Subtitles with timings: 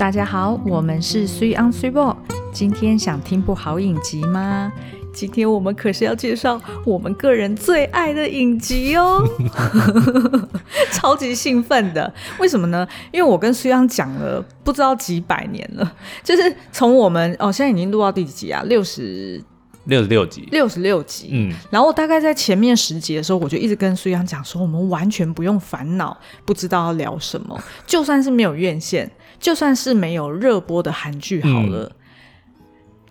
[0.00, 2.16] 大家好，我们是 Three on Three Ball。
[2.54, 4.72] 今天想听部好影集吗？
[5.12, 9.22] 今天我们可是要介绍我们个人最爱的影集哦，
[10.90, 12.10] 超级兴奋的。
[12.38, 12.88] 为什么呢？
[13.12, 15.94] 因为我跟 Three on 讲了不知道几百年了，
[16.24, 18.62] 就是从我们哦，现在已经录到第几集啊？
[18.64, 19.44] 六十。
[19.84, 29.10] 六十六集，六十六集，嗯，然后我大概在前面十集的时候，我就一直跟苏央讲说，我们完全不用烦恼，不知道要聊什么，就算是没有院线，
[29.40, 31.90] 就算是没有热播的韩剧好了，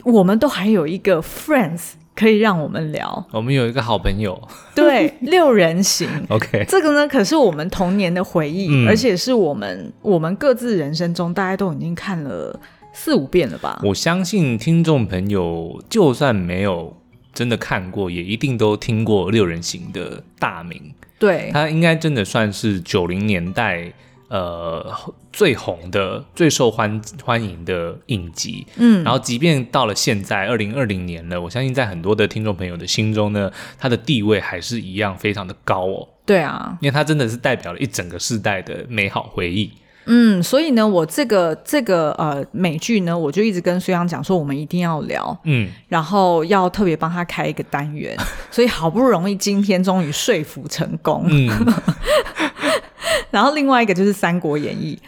[0.05, 4.41] 嗯，我们都还有一个 Friends 可以让我们聊，我们有一个好朋友，
[4.73, 12.57] 对， 六人行，OK，这个呢可是我们童年的回忆，嗯，而且是我们我们各自人生中大家都已经看了。
[12.91, 13.79] 四五遍了吧？
[13.83, 16.97] 我相信听众朋友就算没有
[17.31, 20.93] 真的看过，也一定都听过六人行的大名。
[21.19, 23.93] 对，他应该真的算是九零年代
[24.29, 24.95] 呃
[25.33, 28.65] 最红的、最受欢欢迎的影集。
[28.77, 36.07] 嗯，然后即便到了现在二零二零年了，我相信在很多的听众朋友的心中呢，它的地位还是一样非常的高哦。
[36.25, 39.71] 对啊，因为它真的是代表了一整个世代的美好回忆。
[40.11, 48.17] 嗯，所以呢，我这个这个呃美剧呢，我就一直跟孙杨讲说，我们一定要聊，嗯，然后要特别帮他开一个单元，
[48.49, 51.47] 所以好不容易今天终于说服成功，嗯，
[53.31, 54.99] 然后另外一个就是《三国演义》。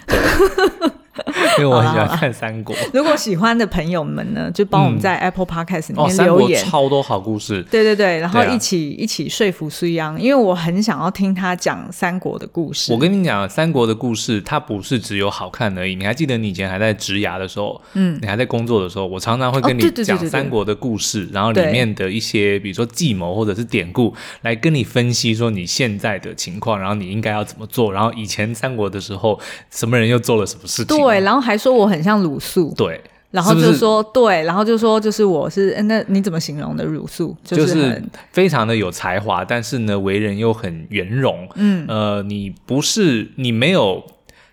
[1.57, 2.75] 因为我很喜欢看三国。
[2.93, 6.61] 如果喜欢的朋友们呢，就帮我们在 Apple Podcast 里面留言。
[6.61, 7.61] 嗯哦、超多好故事。
[7.63, 12.91] 对对对，然后一起、啊、一起说服苏央，因为我很想要听他讲三国的故事。
[12.93, 15.95] 我跟你讲，三国的故事它不是只有好看而已。
[15.95, 30.97] 你还记得你以前还在职涯的时候，嗯，你还在工作的时候，我常常会跟你讲三国的故事，然后里面的一些比如说计谋或者是典故，来跟你分析说你现在的情况，然后你应该要怎么做，然后以前三国的时候什么人又做了什么事情。
[30.97, 31.41] 对，然后。
[31.41, 37.35] 还说我很像鲁肃，对，然后就说是是对，然后就说就是我是，那你怎么形容的鲁肃？
[37.43, 41.49] 就是，就是非常的有才华，但是呢，为人又很圆融。
[41.55, 44.03] 嗯，呃，你不是你没有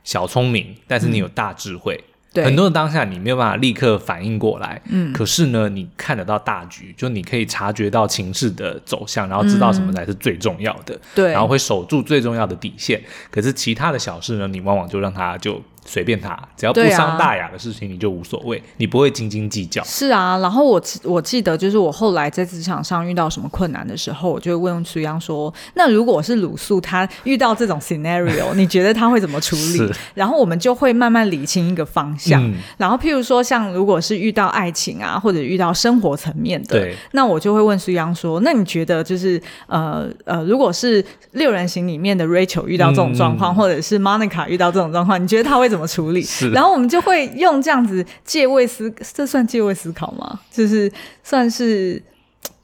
[0.03, 2.03] 小聪明，但是你有大智慧。
[2.33, 12.99] 嗯，很多的当下你没有办法立刻反应过来，嗯，可是呢，你看得到大局，就你可以察觉到情势的走向，然后知道什么才是最重要的，对、嗯，然后会守住最重要的底线。
[13.31, 15.63] 可是其他的小事呢，你往往就让他就。
[15.85, 19.83] 随便他，只要不伤大雅的事情，你就无所谓，啊，你不会斤斤计较。
[19.85, 32.43] 是啊，然后我我记得，就是我后来在职场上遇到什么困难的时候，我就会问苏央说：“那如果是鲁肃，他遇到这种 scenario， 你觉得他会怎么处理？”然后我们就会慢慢理清一个方向。
[32.45, 36.79] 嗯、然后譬如说，像如果是遇到爱情啊，或者遇到生活层面的，
[37.13, 46.27] 那我就会问苏央说：“那你觉得就是呃呃，如果是六人行里面的 Rachel 遇到这种状况，嗯、或者是 Monica 遇到这种状况，你觉得他会怎么？”怎么处理？
[46.53, 50.41] 然后我们就会用这样子借位思，这算借位思考吗？
[50.51, 50.91] 就是
[51.23, 52.03] 算是，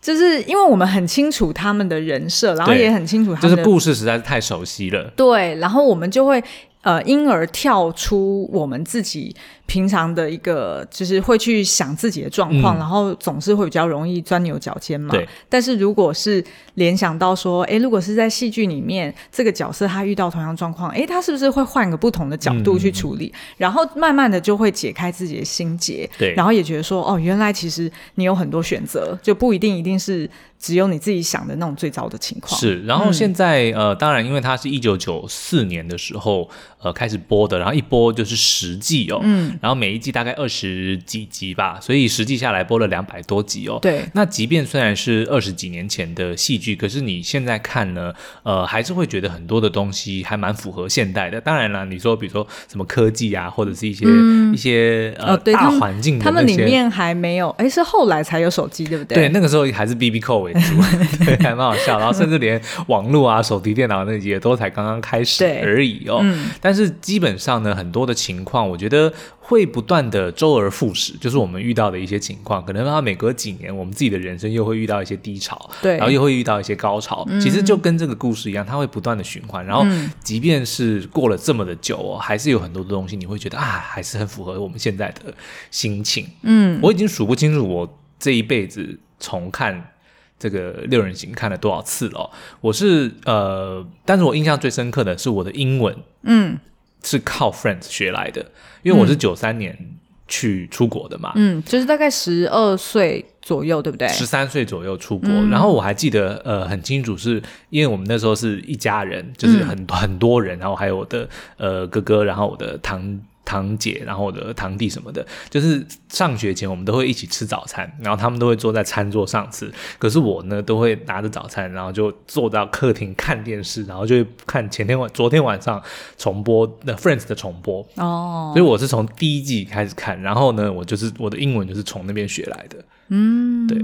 [0.03, 5.13] 就是因为我们很清楚他们的人设，然后也很清楚他们的，就是故事实在是太熟悉了。
[5.15, 6.43] 对，然后我们就会。
[6.85, 9.35] 呃，因而跳出我们自己
[9.67, 15.11] 平常的一个，就是会去想自己的状况，嗯，然后总是会比较容易钻牛角尖嘛。
[15.11, 15.27] 对。
[15.49, 16.45] 但是如果是
[16.75, 23.33] 联想到说，哎，如果是在戏剧里面，这个角色他遇到同样状况，哎，他是不是会换个不同的角度去处理？
[23.35, 26.09] 嗯，然后慢慢的就会解开自己的心结。
[26.19, 26.35] 对。
[26.35, 30.29] 然后也觉得说，哦，原来其实你有很多选择，就不一定一定是。
[30.57, 36.49] 只有你自己想的那种最糟的情况是，然后现在、嗯、呃，当然，因为它是一九九四年的时候
[36.81, 43.79] 呃开始播的，然后一播就是十季哦，嗯，然后每一季大概二十几集吧，所以实际下来播了两百多集哦。
[43.81, 51.41] 对，那即便虽然是二十几年前的戏剧，可是你现在看呢，呃，还是会觉得很多的东西还蛮符合现代的。
[51.41, 59.15] 当然了，你说比如说什么科技啊，或者是一些、嗯、一些呃、哦、大环境的，他们里面还没有，哎，是后来才有手机，对不对？
[59.15, 60.61] 对，那个时候还是 B B 扣为主
[61.25, 66.19] 对，还蛮好笑，然后甚至连网络啊、手提电脑那些都才刚刚开始而已哦。
[66.23, 69.13] 嗯、但是基本上呢，很多的情况，我觉得
[69.47, 77.27] 会不断的周而复始，就是我们遇到的一些情况，可能它每隔几年，我们自己的人生又会遇到一些低潮，对，然后又会遇到一些高潮。
[77.39, 79.63] 其实就跟这个故事一样，它会不断的循环。
[79.67, 79.85] 然后，
[80.23, 85.35] 即便是过了这么的久哦，还是有很多的东西，你会觉得啊，还是很符合我们现在的
[85.71, 86.27] 心情。
[86.43, 89.91] 嗯，我已经数不清楚我这一辈子重看。
[90.37, 92.29] 这个六人行看了多少次了？
[92.61, 96.59] 我是呃，但是我印象最深刻的是我的英文，嗯，
[97.05, 98.45] 是靠 Friends 学来的，
[98.83, 99.79] 因为我是九三年
[100.27, 104.09] 去出国的嘛，嗯，就是大概十二岁左右，对不对？
[104.09, 111.29] 十三岁左右出国，嗯，然后我还记得呃很清楚，是因为我们那时候是一家人，就是很，嗯，很多人，然后还有我的
[111.59, 113.21] 呃哥哥，然后我的堂。
[113.45, 125.83] 堂姐，然后我的堂弟什么的，就是上学前我们都会一起吃早餐，然后他们都会坐在餐桌上吃，可是我呢都会拿着早餐，然后就坐到客厅看电视，然后就会看前天晚昨天晚上
[126.17, 127.87] 重播的 Friends 的重播。
[127.97, 133.81] 哦，所以我是从第一季开始看，然后呢，我就是我的英文就是从那边学来的，嗯，对。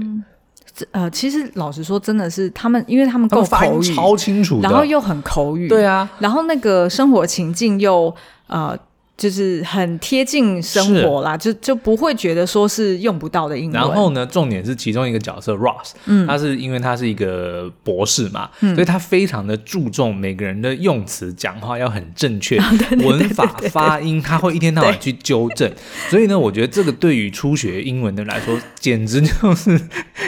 [0.91, 8.13] 呃，其实老实说，真的是他们，因为他们够口语超清楚，然后又很口语，对啊，然后那个生活情境又
[8.47, 8.75] 呃。
[9.21, 13.73] 就是很贴近生活啦，就就不会觉得说是用不到的英文。
[13.73, 22.59] 然后呢，重点是其中一个角色 Ross，嗯，他是因为他是一个博士嘛，嗯，所以他非常的注重每个人的用词、讲话要很正确，
[23.05, 25.71] 文法、发音，他会一天到晚去纠正。
[26.09, 29.79] 所以呢，我觉得这个对于初学英文的来说，简直就是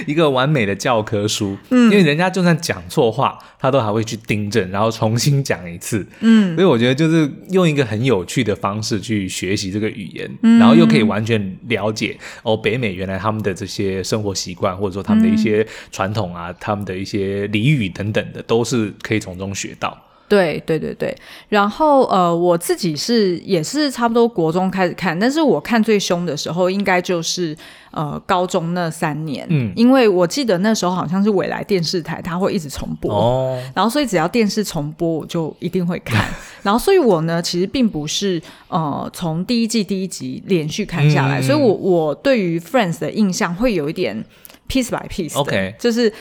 [0.06, 1.58] 一个完美的教科书。
[1.72, 6.06] 嗯，因为人家就算讲错话，他都还会去订正，然后重新讲一次。
[6.20, 8.94] 嗯，所以我觉得就是用一个很有趣的方式。
[8.94, 20.00] 是去学习这个语言，嗯，然后又可以完全了解哦，北美原来他们的这些生活习惯，或者说他们的一些传统啊，嗯，他们的一些俚语等等的，都是可以从中学到。
[20.34, 21.16] 对对对对，
[21.48, 27.56] 然后呃，我自己是也是差不多国中开始看，但是我看最凶的时候，应该就是
[27.92, 36.26] 呃高中那三年，嗯，因为我记得那时候好像是未来电视台，它会一直重播，哦，然后所以只要电视重播，我就一定会看，
[36.64, 44.26] 然后所以我呢，其实并不是呃从第一季第一集连续看下来，嗯，所以我我对于 Friends 的印象会有一点
[44.68, 46.12] piece by piece，OK，就是。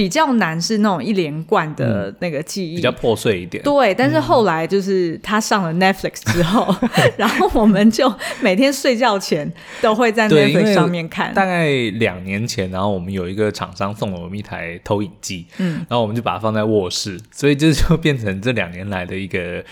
[0.00, 3.62] 比较难是那种一连贯的那个记忆，嗯、比较破碎一点。
[3.62, 6.88] 对，但是后来就是他上了 Netflix 之后，嗯、
[7.18, 8.10] 然后我们就
[8.40, 9.52] 每天睡觉前
[9.82, 11.34] 都会在 Netflix 上面看。
[11.34, 11.68] 大概
[11.98, 19.62] 两年前，然后我们有一个厂商送了我们一台投影机，嗯，然后我们就把它放在卧室，所以这就变成这两年来的一个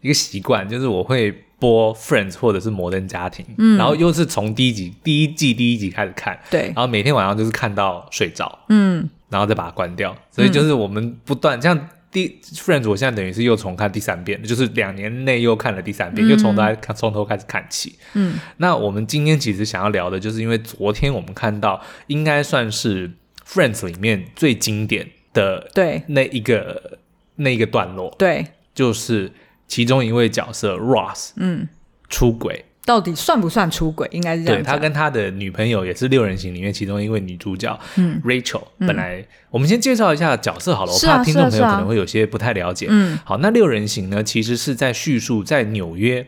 [0.00, 1.30] 一个习惯，就是我会
[1.60, 9.08] 播 Friends 或者是摩登家庭，嗯，然后又是从第一集第一季第一集开始看，对，然后每天晚上就是看到睡着，嗯。
[9.28, 17.98] 然后再把它关掉，所以就是我们不断、嗯、像第 Friends，我现在等于是又重看第三遍，就是两年内又看了第三遍，嗯、又从头看从头开始看起。
[18.14, 23.10] 嗯，那我们今天其实想要聊的，就是因为昨天我们看到应该算是
[23.46, 26.02] Friends 里面最经典的对。
[26.06, 26.98] 那一个
[27.34, 29.32] 那一个段落，对，就是
[29.66, 31.68] 其中一位角色 Ross，嗯，
[32.08, 32.64] 出轨。
[32.86, 34.08] 到底算不算出轨？
[34.12, 34.62] 应该是这样。
[34.62, 38.62] 对，他跟他的女朋友也是六人行里面其中一位女主角，嗯，Rachel。
[38.78, 42.86] 本来、嗯、我们先介绍一下角色好了，我怕听众朋友可能会有些不太了解。
[42.88, 46.26] 嗯，好，那六人行呢，其实是在叙述在纽约，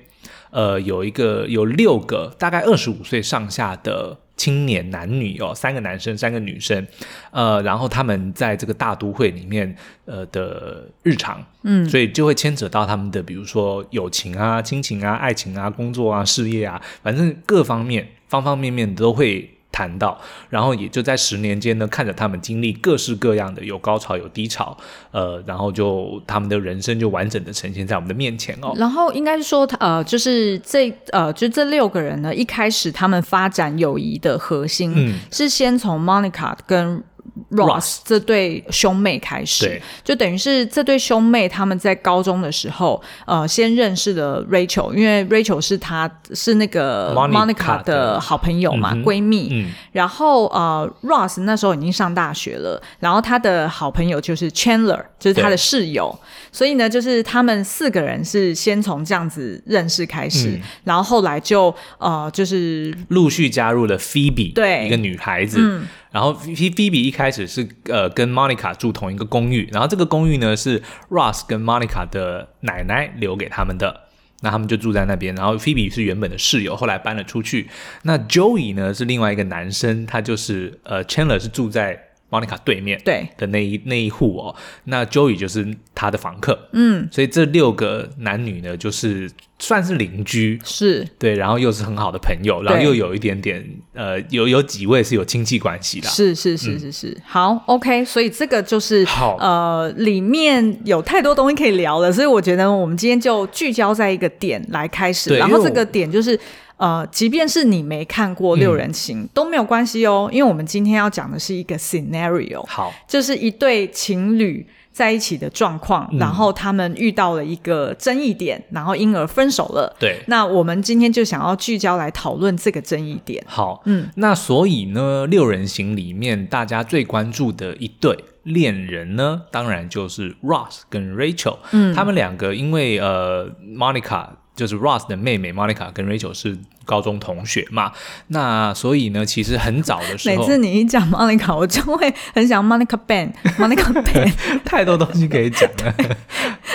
[0.51, 4.19] 呃，有一个有六个大概二十五岁上下的。
[4.39, 6.87] 青年男女哦，三个男生，三个女生，
[7.31, 9.77] 呃，然后他们在这个大都会里面，
[10.07, 19.51] 呃的日常，嗯，所以就会牵扯到他们的，比如说友情啊、亲情啊、爱情啊、工作啊、事业啊，反正各方面方方面面都会。
[19.71, 20.19] 谈到，
[20.49, 24.77] 然后也就在十年间呢，看着他们经历各式各样的有高潮有低潮，
[25.11, 28.73] 呃，然后就他们的人生就完整的呈现在我们的面前哦。
[28.77, 37.03] 然后应该是说，呃，就是这呃，就这六个人呢，一开始他们发展友谊的核心，嗯，是先从 Monica 跟。
[37.51, 48.19] Ross 这对兄妹开始，就等于是这对兄妹他们在高中的时候，呃，先认识了 Rachel，因为 Rachel 是她是那个 Monica 的。
[48.29, 49.49] 好朋友嘛，闺蜜。
[49.53, 56.19] 嗯、然后呃，Ross 那时候已经上大学了，然后他的好朋友就是 Chandler，就是他的室友。
[56.53, 65.59] 所以呢，就是他们四个人是先从这样子认识开始，嗯、然后后来就呃，就是陆续加入了 Phoebe，对，一个女孩子。
[65.61, 74.03] 嗯然后菲菲比一开始是呃跟 Monica 住同一个公寓，然后这个公寓呢是 Ross 跟 Monica 的奶奶留给他们的，
[74.41, 75.35] 那他们就住在那边。
[75.35, 77.69] 然后菲比是原本的室友，后来搬了出去。
[78.03, 83.29] 那 Joey 呢是另外一个男生，他就是呃 Chandler 是住在 Monica 对面对。
[83.37, 84.55] 的那一那一户哦。
[84.85, 89.31] 那 Joey 就是他的房客，嗯，所以这六个男女呢就是。
[89.61, 91.05] 算是邻居，是。
[91.19, 99.37] 对，然后又是很好的朋友，然后又有一点点，呃，有有几位是有亲戚关系的，是是是是是，嗯、好，OK，所以这个就是，好。
[99.41, 106.39] 呃，里面有太多东西可以聊了，所以我觉得我们今天就聚焦在一个点来开始，然后这个点就是，
[106.79, 114.67] 呃，即便是你没看过六人行、嗯、都没有关系哦，因为我们今天要讲的是一个 scenario，好，就是一对情侣。
[114.91, 119.95] 在一起的状况，然后他们遇到了一个争议点，嗯、然后因而分手了。
[119.97, 123.41] 对，那我们今天就想要聚焦来讨论这个争议点。
[123.47, 131.59] 好，嗯，那所以呢，六人行里面大家最关注的一对恋人呢，当然就是 Ross 跟 Rachel。
[131.71, 134.31] 嗯，他们两个因为呃，Monica。
[134.59, 137.93] 就是 Ross 的妹妹 Monica 跟 Rachel 是高中同学嘛，
[138.27, 144.33] 那所以呢，其实很早的时候， 每次你一讲 Monica，我就会很想 Monica Ben，Monica Ben，
[144.67, 145.95] 太多东西可以讲了。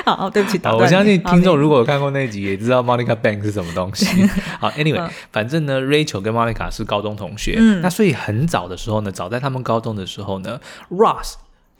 [0.15, 4.05] 好，对不起，我相信听众如果有看过那集，也知道 Monica Ben 是什么东西。
[4.59, 10.59] 好，Anyway，、嗯、反正呢，Rachel 跟 Monica 是高中同学，嗯、那所以很早的时候呢，早在他们高中的时候呢
[10.89, 11.33] ，Ross。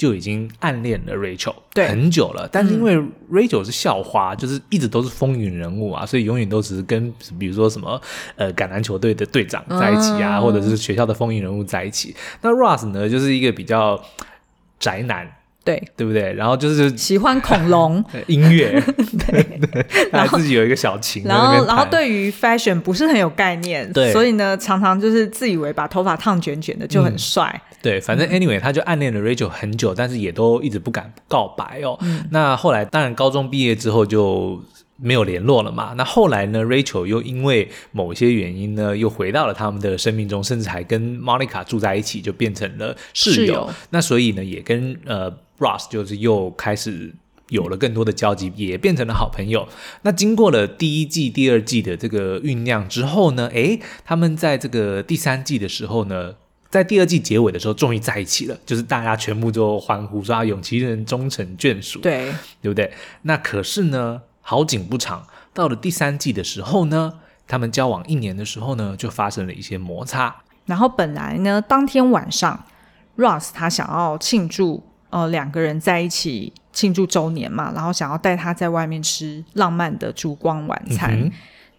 [0.03, 2.97] 就已经暗恋了 Rachel 对很久了，但是因为
[3.31, 8.01] Rachel 是校花，嗯、就是一直都是风云人物啊，所以永远都只是跟比如说什么
[8.35, 12.13] 呃橄榄球队的队长在一起啊，嗯、或者是学校的风云人物在一起。
[12.41, 14.03] 那 Ross 呢，就是一个比较
[14.77, 15.25] 宅男。
[15.63, 16.33] 对，对不对？
[16.33, 18.81] 然后就是喜欢恐龙 音乐，
[19.27, 27.49] 对对，然后自己有一个小琴，然后然后对于 fashion 不是很有概念，对，所以呢，常常就是自以为把头发烫卷卷的就很帅。
[27.71, 31.97] 嗯、对，反正 anyway，他就暗恋了 Rachel 很久，但是也都一直不敢告白哦。
[32.01, 34.61] 嗯、那后来，当然高中毕业之后就
[34.97, 35.93] 没有联络了嘛。
[35.95, 43.35] 那后来呢，Rachel 又因为某些原因呢，又回到了他们的生命中，甚至还跟 Monica 住在一起，就变成了室友。
[43.35, 45.33] 室友那所以呢，也跟呃。
[45.63, 47.15] Ross 就是又开始
[47.49, 49.67] 有了更多的交集，也变成了好朋友。
[50.01, 56.33] 那经过了第一季、第二季的这个酝酿之后呢，诶，他们在这个第三季的时候呢，
[56.71, 62.91] 在第二季结尾的时候，终于在一起了，就是大家全部都欢呼说啊，永琪人终成眷属，对，对不对？
[63.23, 67.13] 那可是呢，好景不长，到了第三季的时候呢，
[67.47, 70.35] 他们交往一年的时候呢，就发生了一些摩擦。
[70.65, 72.65] 然后本来呢，当天晚上
[73.17, 74.83] ，Ross 他想要庆祝。
[75.13, 81.13] 呃，两个人在一起庆祝周年嘛，然后想要带他在外面吃浪漫的烛光晚餐。
[81.13, 81.31] 嗯、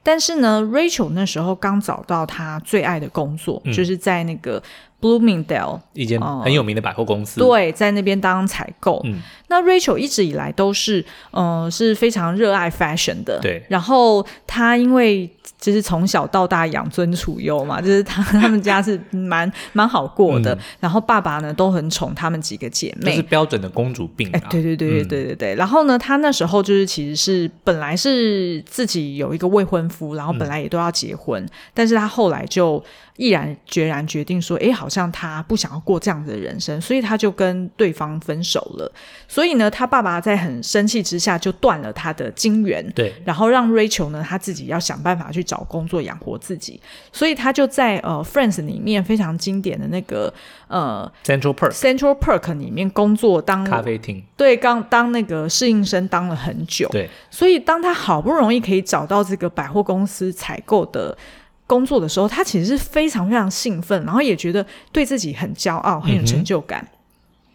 [0.05, 4.63] 但是呢，Rachel 那时候刚找到他最爱的工作，嗯、就是在那个
[5.05, 7.39] Bloomingdale 一间很有名的百货公司。
[7.43, 9.03] 呃、对，在那边当采购。
[9.05, 13.39] 嗯、那 Rachel 一直以来都是，呃，是非常热爱 fashion 的。
[13.41, 13.63] 对。
[13.69, 15.31] 然后她因为
[15.61, 20.55] 就是从小到大养尊处优嘛，就是她 他们家是蛮蛮好过的。
[20.55, 24.33] 嗯、然后爸爸呢都很宠他们几个姐妹，就是标准的公主病、啊。
[24.33, 25.55] 哎，对对对对对对对。
[25.55, 32.83] 嗯、然后呢，她那时候就是其实是本来是自己有一个未婚夫，然后本来也都要结婚，嗯、但是她后来就
[33.17, 38.93] 毅然决然决定说，哎，好像他不想要过这样子的人生，所以他就跟对方分手了。
[39.27, 45.55] 所以呢，他爸爸在很生气之下就断了他的金源，对，然后让 Rachel 呢他自己要想办法去找。
[45.55, 46.81] 找工作养活自己，
[47.13, 50.35] 所以他就在呃《Friends》里面非常经典的那个
[50.67, 61.17] 呃 Central Park Central Park 里面工作当咖啡厅，对，刚当那个适应生当了很久，对，所以当他好不容易可以找到这个百货公司采购的
[61.67, 66.81] 工作的时候，他其实是非常非常兴奋，然后也觉得对自己很骄傲，很有成就感。
[66.83, 66.99] 嗯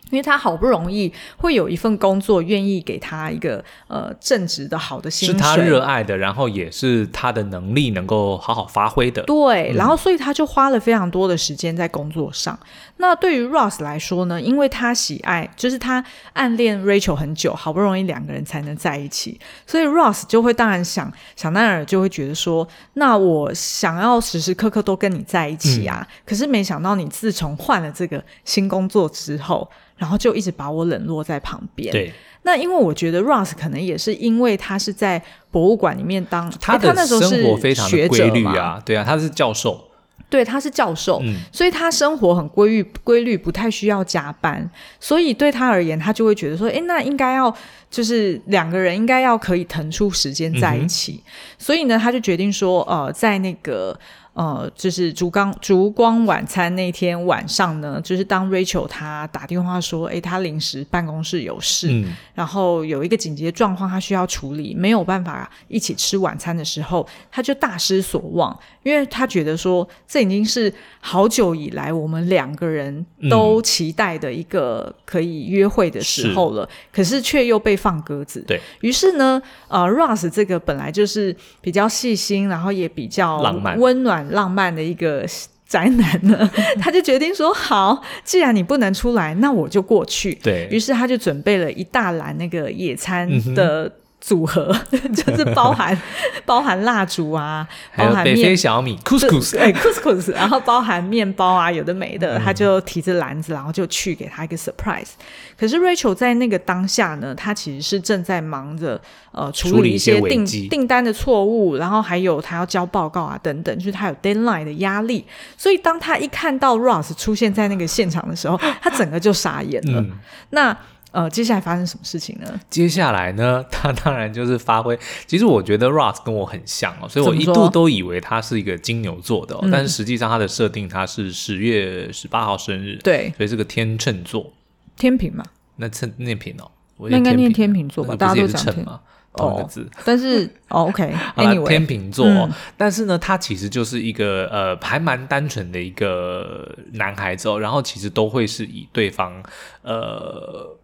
[0.10, 9.22] 因为他好不容易会有一份工作，愿意给他一个呃正直的好的薪水，是他热爱的，然后也是他的能力能够好好发挥的。
[9.24, 12.58] 对，嗯、然后所以他就花了非常多的时间在工作上。
[12.98, 26.00] 那对于 Ross 来说呢，因为他喜爱，就是他暗恋 Rachel 很久，好不容易两个人才能在一起，所以 Ross 就会当然想想当然就会觉得说，那我想要时时刻刻都跟你在一起啊。
[26.02, 29.70] 嗯、可是没想到你自从换了这个新工作之后。
[30.00, 31.92] 然后就一直把我冷落在旁边。
[31.92, 39.90] 对，那因为我觉得 Ross 可能也是因为他是在博物馆里面当，他的生活非常的规律啊，对啊，他是教授，
[40.30, 44.68] 对，他是教授，嗯，所以他生活很规律，规律不太需要加班，
[45.00, 47.54] 所以对他而言，他就会觉得说，诶，那应该要
[47.92, 54.00] 就是两个人应该要可以腾出时间在一起，嗯、所以呢，他就决定说，呃，在那个。
[54.40, 78.42] 呃，就是烛光烛光晚餐那天晚上呢，就是当 Rachel 她打电话说，诶，她临时办公室有事，嗯、然后有一个紧急状况，她需要处理，没有办法一起吃晚餐的时候，她就大失所望，因为她觉得说，这已经是好久以来我们两个人都期待的一个可以约会的时候了，嗯、可是却又被放鸽子。
[78.48, 83.42] 对，于是呢，呃，Ross 这个本来就是比较细心，然后也比较
[83.78, 84.29] 温暖。
[84.30, 85.26] 浪漫的一个
[85.68, 86.50] 宅男呢，
[86.82, 93.92] 他就决定说：“好，既然你不能出来，那我就过去。”对，于是他就准备了一大篮那个野餐的。
[94.20, 95.98] 嗯组合 就是包含
[96.46, 105.12] 包含蜡烛啊，包含北非小米 couscous，哎 couscous， 然后包含面包啊，有的没的，他就提着篮子，然后就去给他一个 surprise。
[105.58, 109.00] 可是 Rachel 在那个当下呢，他其实是正在忙着
[109.32, 115.26] 呃处理一些订订单的错误，然后还有他要交报告啊等等，就是他有 deadline 的压力。
[115.58, 120.02] 所以当他一看到 Ross 出现在那个现场的时候，他整个就傻眼了。
[120.02, 120.12] 嗯、
[120.50, 120.78] 那
[121.12, 122.60] 呃，接下来发生什么事情呢？
[122.70, 124.98] 接下来呢， 他当然就是发挥。
[125.26, 134.54] 其实我觉得 Ross 跟我很像哦，所以我一度都以为他是一个金牛座的，哦，但是实际上他的设定他是十月十八号生日，对，所以是个天秤座，
[134.98, 135.44] 天平嘛？
[135.78, 136.70] 那秤念平哦，
[137.10, 138.16] 那应该念天平座吧？
[138.16, 139.02] 大家都讲秤嘛，
[139.34, 139.90] 同一个字。
[140.06, 142.48] 但是哦，OK，Anyway， 天秤座，哦，
[142.78, 149.42] 但是呢，他其实就是一个呃，还蛮单纯的一个男孩子哦，然后其实都会是以对方
[149.82, 150.78] 呃。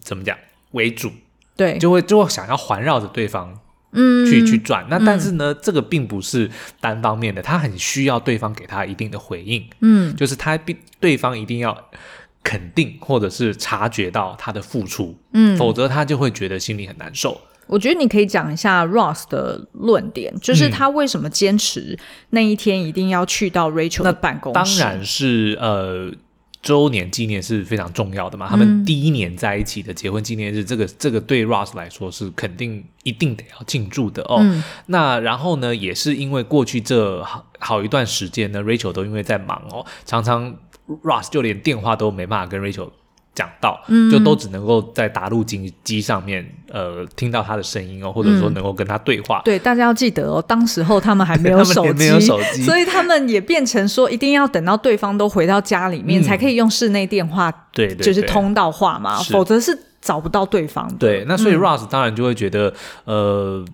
[0.00, 0.36] 怎么讲
[0.72, 1.10] 为主？
[1.56, 3.58] 对，就会就会想要环绕着对方，
[3.92, 4.86] 嗯，去去转。
[4.88, 11.76] 那但是呢，嗯，这个并不是单方面的，他很需要对方给他一定的回应，嗯，就是他必对方一定要
[12.42, 17.38] 肯定或者是察觉到他的付出，嗯，否则他就会觉得心里很难受。
[17.66, 21.98] 我觉得你可以讲一下 Ross 的论点，就是他为什么坚持
[22.30, 24.80] 那一天一定要去到 Rachel 的办公室？
[24.80, 26.10] 当然是呃。
[26.62, 34.38] 周年纪念是非常重要的嘛，他们第一年在一起的结婚纪念日，嗯、这个这个对 Ross 来说是肯定一定得要庆祝的哦。
[34.40, 40.54] 嗯、那然后呢，也是因为过去这好好一段时间呢，Rachel 都因为在忙哦，常常
[41.02, 42.90] Ross 就连电话都没办法跟 Rachel。
[43.34, 49.38] 讲到，就都只能够在打录机机上面，呃，听到他的声音哦，或者说能够跟他对话。
[49.40, 60.96] 嗯、对，大家要记得哦，当时候他们还没有 手机，没有手机，所以他们也变成说，一定要等到对方都回到家里面，嗯、才可以用室内电话，对，就是通道话嘛，否则是找不到对方的。
[60.98, 62.74] 对，那所以 Ross 当然就会觉得，
[63.06, 63.64] 嗯、呃。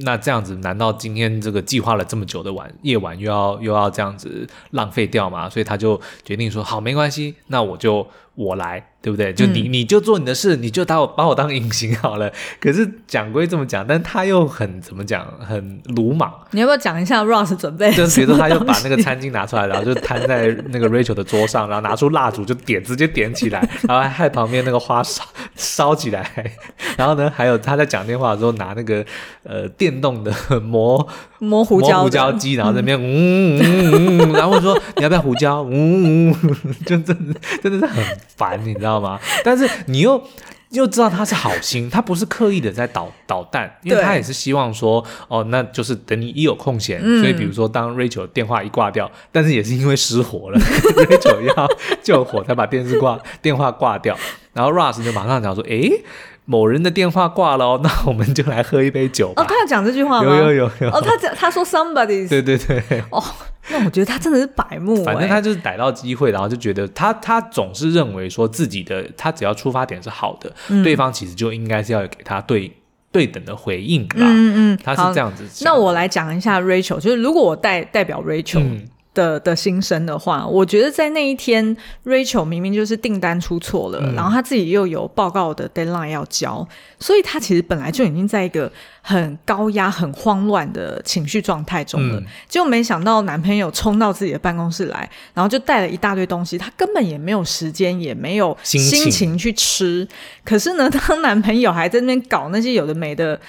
[0.00, 5.48] 那这样子，难道今天这个计划了这么久的晚夜晚又要又要这样子浪费掉吗？
[5.48, 8.04] 所以他就决定说：“好，没关系，那我就
[8.34, 9.32] 我来，对不对？
[9.32, 12.32] 就你、嗯、你就做你的事，你就把我把我当隐形好了。
[12.58, 16.32] ”可是讲归这么讲，但他又很怎么讲，很鲁莽。
[16.52, 17.92] 你要不要讲一下 Ross 准备？
[17.92, 25.22] 就比如说，他就把那个餐巾拿出来，然后就摊在那个 Rachel 的桌上，然后拿出蜡烛就点，直接点起来， 然后还害旁边那个花烧
[25.54, 26.54] 烧起来。
[26.96, 29.04] 然后呢，还有他在讲电话的时候拿那个
[29.42, 29.68] 呃。
[29.76, 31.06] 电动的磨
[31.38, 35.66] 磨胡椒胡椒机，然后在那边嗯嗯嗯，然后说你要不要胡椒？
[35.70, 38.04] 嗯嗯，就真的真的是很
[38.36, 39.18] 烦，你知道吗？
[39.44, 40.22] 但是你又
[40.70, 51.68] 又知道他是好心，他不是刻意的在捣捣蛋，因为他也是希望说哦，那就是等你一有空闲，所以比如说当 Rachel 电话一挂掉，但是也是因为失火了，Rachel 要
[52.02, 54.16] 救火才把电视挂电话挂掉，
[54.52, 56.02] 然后 Ross 就马上讲说，诶。
[56.46, 59.42] 某人的电话挂了哦， 那我们就来喝一杯酒吧。
[59.42, 60.28] 哦，他要讲这句话吗？
[60.28, 60.90] 有有有有。
[60.90, 62.26] 哦，他讲他说 somebody。
[62.30, 62.82] 对对对。
[63.10, 63.22] 哦，
[63.70, 65.02] 那我觉得他真的是白目。
[65.04, 72.70] 反正他就是逮到机会，然后就觉得他他总是认为说自己的他只要出发点是好的，嗯、对方其实就应该是要给他对
[73.10, 74.26] 对等的回应啦。
[74.26, 74.78] 嗯嗯。
[74.84, 75.44] 他是这样子。
[75.64, 78.60] 那我来讲一下 Rachel，就是如果我代代表 Rachel。
[78.60, 86.66] 嗯的的心声的话，我觉得在那一天，Rachel 明明就是订单出错了，嗯、然后他自己又有报告的 deadline 要交，
[86.98, 92.20] 所以他其实本来就已经在一个很高压、很慌乱的情绪状态中了。
[92.48, 100.06] 就、嗯、没想到男朋友冲到自己的办公室来，然后就带了一大堆东西，他根本也没有时间，也没有心情去吃。
[100.44, 103.40] 可是呢，当男朋友还在那边搞那些有的没的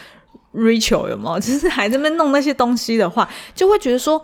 [0.53, 1.39] ，Rachel 有没有？
[1.41, 4.23] 就是还在那边弄那些东西的话，就会觉得说。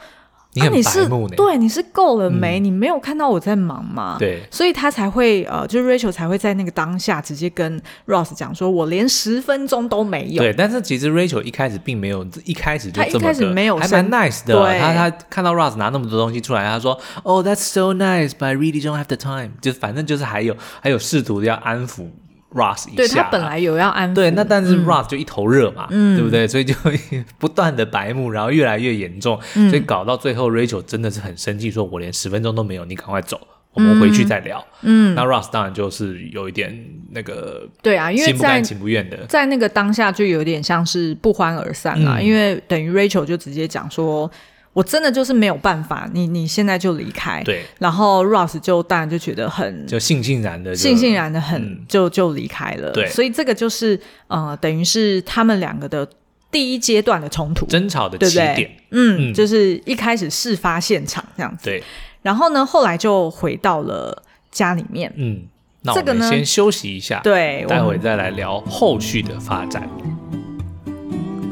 [0.54, 1.30] 你很白目呢？
[1.30, 2.60] 啊、你是对，你是够了没？
[2.60, 4.18] 嗯、你没有看到我在忙吗？
[4.20, 10.44] 对，所以他才会呃，就是 Rachel 才会在那个当下直接跟 Ross 讲说，我连十分钟都没有。
[10.44, 14.54] 对，但是其实 Rachel 一开始并没有，一开始就这么他一开始没有，还蛮 nice 的。
[14.56, 19.52] 对他他看到 Ross 拿那么多东西出来，他说，Oh, that's so nice, but I really don't have the time。
[19.62, 22.08] 就反正就是还有还有试图要安抚。
[22.54, 26.48] Ross 一下，对他本来有要安抚，对，那但是 Ross 就一头热嘛，嗯、对不对？
[26.48, 26.74] 所以就
[27.40, 33.40] 不断的白目，然后越来越严重，嗯、所以搞到最后，Rachel 真的是很生气，说我连十分钟都没有，你赶快走，
[33.74, 34.66] 我们回去再聊。
[34.82, 36.78] 嗯，那 Ross 当然就是有一点
[37.12, 44.30] 那个，对啊，因为心不甘情不愿的，在那个当下就有点像是不欢而散啦，嗯、因为等于 Rachel 就直接讲说。
[44.74, 56.08] 我真的就是没有办法，你你现在就离开，对，然后 Ross 就当然就觉得很就悻悻然的，悻悻然的很，嗯、就就离开了，对，所以这个就是呃，等于是他们两个的
[56.50, 58.64] 第一阶段的冲突，争吵的起点，对？
[58.64, 59.34] 对嗯，嗯。
[59.34, 61.84] 就是一开始事发现场这样子，对，
[62.22, 65.42] 然后呢，后来就回到了家里面，嗯，
[65.82, 69.86] 那我们先休息一下，对，待会再来聊后续的发展。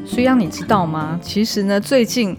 [0.06, 1.20] 所以让你知道吗？
[1.22, 2.38] 其实呢，最近。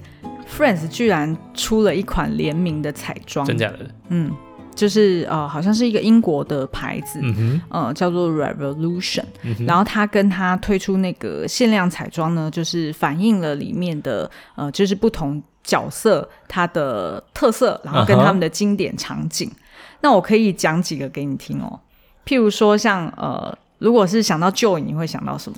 [0.50, 3.90] Friends 居然出了一款联名的彩妆，真假的？
[4.08, 4.30] 嗯，
[4.74, 19.48] 就是呃，好像是一个英国的牌子，嗯哼，呃，叫做 Revolution，嗯，然后它跟它推出那个限量彩妆呢，就是反映了里面的呃，就是不同角色它的特色，然后跟他们的经典场景。
[19.48, 19.56] Uh huh.
[20.02, 21.80] 那我可以讲几个给你听哦，
[22.26, 23.56] 譬如说像呃。
[23.80, 25.56] 如果是想到 Joey，你会想到什么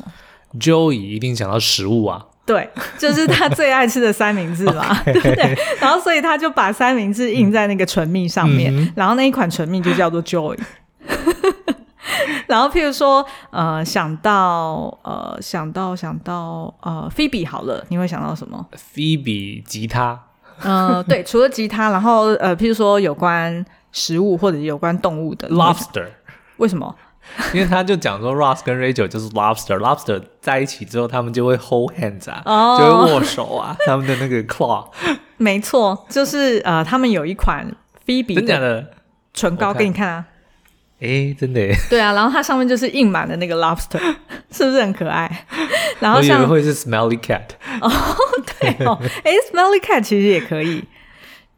[0.61, 2.25] ？Joey 一定想到食物啊。
[2.45, 5.57] 对，就是他最爱吃的三明治嘛， 对不对？
[5.81, 10.59] 然后所以他就把三明治印在那个唇蜜上面，嗯、然后那一款唇蜜就叫做 Joy。
[12.49, 20.21] 然后譬如说，呃，想到呃，想到想到呃，Phoebe 好了，你会想到什么？Phoebe 吉他。
[20.63, 26.09] 嗯、呃，对，除了吉他，然后呃，譬如说有关食物或者有关动物的 Lobster，
[26.59, 26.95] 为什么？
[27.55, 32.79] 因为他就讲说，Ross 跟 Rachel 就是 lobster，lobster 在一起之后，他们就会 hold hands 啊，oh.
[32.79, 34.87] 就会握手啊，他们的那个 claw。
[35.39, 37.67] 没错，就是呃，他们有一款
[38.07, 38.87] Phoebe 的
[39.35, 40.27] 唇膏给你看啊。
[41.01, 41.75] 哎，真的耶。
[41.91, 43.99] 对啊，然后它上面就是印满了那个 lobster，
[44.53, 45.47] 是不是很可爱？
[45.99, 47.43] 然后像我以为会是 Smelly Cat。
[47.81, 47.91] 哦，
[48.61, 50.85] 对哦，哎，Smelly Cat 其实也可以。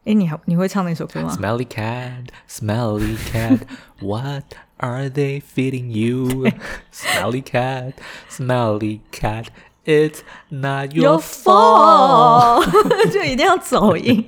[0.06, 3.58] 哎，你还你会唱那首歌吗？Smelly cat, smelly cat,
[4.00, 4.44] what
[4.80, 6.50] are they feeding you?
[6.92, 7.94] Smelly cat,
[8.28, 9.46] smelly cat,
[9.84, 12.64] it's not your fault。
[13.10, 14.24] 就一定要走音。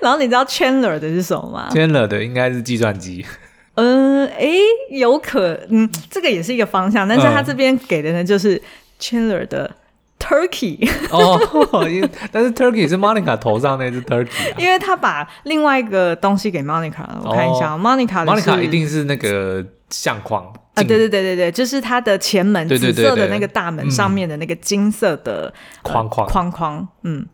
[0.00, 3.24] 然后你知道 Chandler 的是什么吗？Chandler 的应该是计算机。
[3.74, 4.48] 嗯，哎，
[4.90, 8.60] 有可，嗯，这个也是一个方向，但是他这边给的呢，就是
[9.00, 9.70] Chandler 的。
[10.24, 11.38] Turkey 哦，
[12.32, 17.20] 但是 Turkey 是 Monica 头上那只 Turkey，啊、因为他把另外一个东西给 Monica 了。
[17.24, 20.42] 我看一下，Monica，Monica 一定是那个相框
[20.74, 26.26] 啊，对对对对对，就是它的前门紫色的那个大门上面的那个金色的框框。
[26.26, 27.26] 框框，嗯，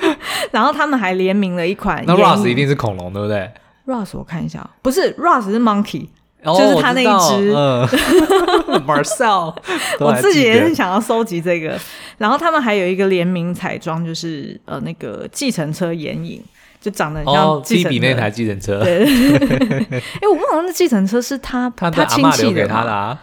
[0.50, 3.50] 然后他们还联名了一款，那 Ross 一定是恐龙，对不对
[3.86, 6.08] ？Ross 我看一下，不是 Ross 是 Monkey。
[6.56, 7.52] 就是他那一只，，
[8.86, 9.54] Marcel，
[10.00, 11.78] 我自己也是想要收集这个。
[12.16, 16.42] 然后他们还有一个联名彩妆，就是呃那个计程车眼影，
[16.80, 18.82] 就长得很像计程车、哦、那台计程车。
[18.82, 23.18] 对，哎、欸，我不知道那计程车是他他亲戚的他的啊，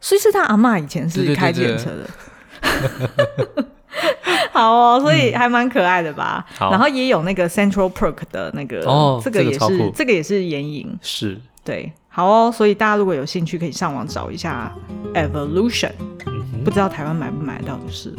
[0.00, 2.08] 所以是他阿妈以前是开计程车的。
[4.52, 6.44] 好哦，所以还蛮可爱的吧？
[6.60, 11.92] 嗯、然后也有那个 Central Perk 的那个，哦，这个也是这个，这个也是眼影，是对。
[12.16, 14.74] 好哦，所以大家如果有兴趣，可以上网找一下
[15.12, 15.92] Evolution，
[16.24, 18.10] 嗯，不知道台湾买不买得到就是。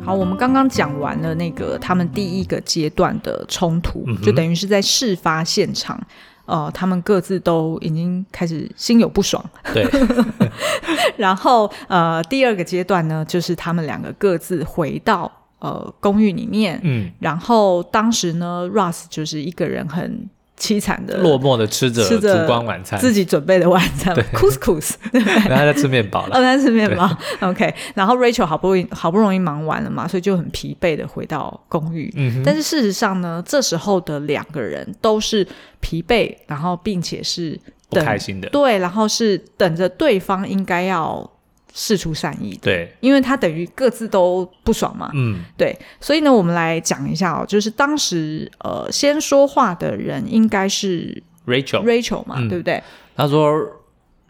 [0.00, 6.00] 好，我们刚刚讲完了那个他们第一个阶段的冲突，嗯，就等于是在事发现场，
[6.46, 9.44] 呃，他们各自都已经开始心有不爽。
[9.74, 9.84] 对。
[11.18, 20.30] 然后呃，第二个阶段呢，就是他们两个各自回到呃公寓里面，嗯，然后当时呢，Russ 就是一个人很。
[20.60, 24.92] 凄惨的，落寞的吃着烛光晚餐，自己准备的晚餐，couscous，
[25.48, 27.74] 然后他在吃面包了，哦，他在吃面包，OK。
[27.94, 32.12] 然后 Rachel 好不容易好不容易忙完了嘛，所以就很疲惫的回到公寓。
[32.14, 35.46] 嗯，但是事实上呢，这时候的两个人都是
[35.80, 41.28] 疲惫，然后并且是不开心的，对，然后是等着对方应该要。
[41.72, 52.82] 释出善意，对，因为他等于各自都不爽嘛，嗯，对，所以呢，我们来讲一下哦，就是当时呃，先说话的人应该是 Rachel，Rachel 嘛，嗯，对不对？
[53.16, 53.52] 他说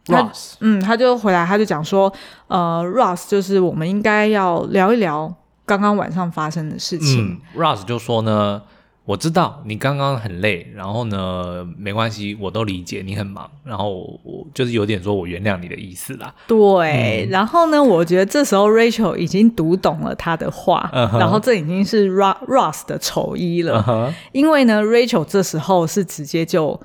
[0.07, 2.13] Ross，嗯，他就回来，他就讲说，
[2.49, 7.41] 呃，Ross 就是我们应该要聊一聊刚刚晚上发生的事情。
[7.55, 8.63] 嗯，Ross 就说呢。
[9.11, 16.33] 我知道你刚刚很累，然后呢，没关系，我都理解你很忙，然后我就是有点说我原谅你的意思啦。
[16.47, 21.19] 对，嗯、然后呢，我觉得这时候 Rachel 已经读懂了他的话，uh -huh.
[21.19, 24.15] 然后这已经是 Ross 的丑衣了，uh -huh.
[24.31, 26.81] 因为呢，Rachel 这时候是直接就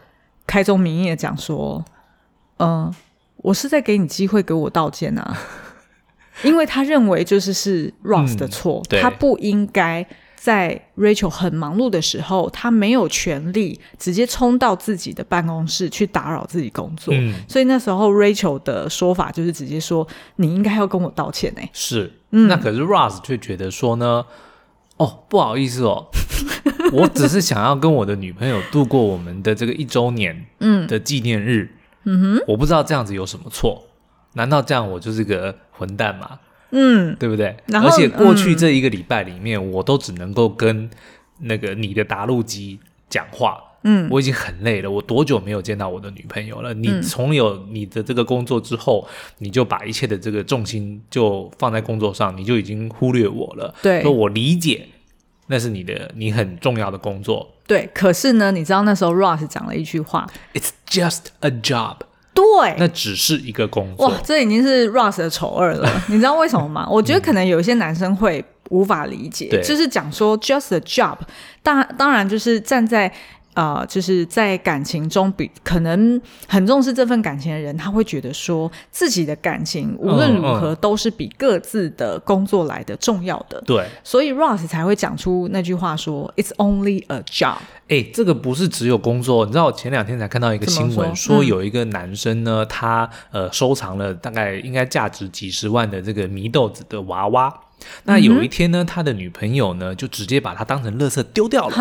[0.47, 1.85] 开宗明义的讲说，
[2.57, 2.95] 嗯、呃，
[3.37, 5.37] 我是在给你机会给我道歉啊，
[6.41, 10.07] 因为他认为就是是 Ross 的错，嗯、他不应该。
[10.45, 17.11] 在 Rachel 很忙碌的时候，他没有权利直接冲到自己的办公室去打扰自己工作。
[17.17, 24.23] 嗯，所以那时候 Rachel 的说法就是直接说：“你应该要跟我道歉。”哎，是，嗯，那可是 Russ 却觉得说呢
[24.97, 26.05] ：“哦，不好意思哦，
[26.93, 31.75] 我只是想要跟我的女朋友度过我们的这个一周年嗯的纪念日。
[32.03, 33.81] 嗯哼，我不知道这样子有什么错？
[34.33, 36.37] 难道这样我就是个混蛋吗？”
[36.77, 37.55] 嗯，对不对？
[37.73, 40.89] 而且过去这一个礼拜里面，嗯，我都只能够跟
[41.39, 42.77] 那个你的答录机
[43.09, 43.57] 讲话。
[43.87, 44.89] 嗯，我已经很累了。
[44.89, 46.73] 我多久没有见到我的女朋友了？
[46.73, 49.07] 你从有你的这个工作之后，
[49.37, 53.73] 你就把一切的这个重心就放在工作上，你就已经忽略我了。
[53.83, 54.87] 对，说我理解，
[55.47, 57.47] 那是你的你很重要的工作。
[57.67, 61.97] 对，可是呢，你知道那时候 Ross 讲了一句话：“It's just a job。”
[62.35, 64.09] 对，那只是一个工作。
[64.09, 65.89] 哇，这已经是 Ross 的丑二了。
[66.09, 66.85] 你知道为什么吗？
[66.91, 71.17] 我觉得可能有一些男生会无法理解，嗯、就是讲说 just a job。
[71.63, 73.11] 当当然，就是站在
[73.55, 83.59] 呃，就是在感情中比可能很重视这份感情的人，他会觉得说自己的感情无论如何都是比各自的工作来的重要的。
[83.65, 89.45] 对、嗯，所以 Ross 才会讲出那句话说：“It's only a job。”哎，这个不是只有工作。
[89.45, 97.53] 你知道，我前两天才看到一个新闻，说，说有一个男生呢，嗯、他呃收藏了大概应该价值几十万的这个祢豆子的娃娃。
[98.03, 101.75] 那有一天呢，他的女朋友呢就直接把他当成垃圾丢掉了。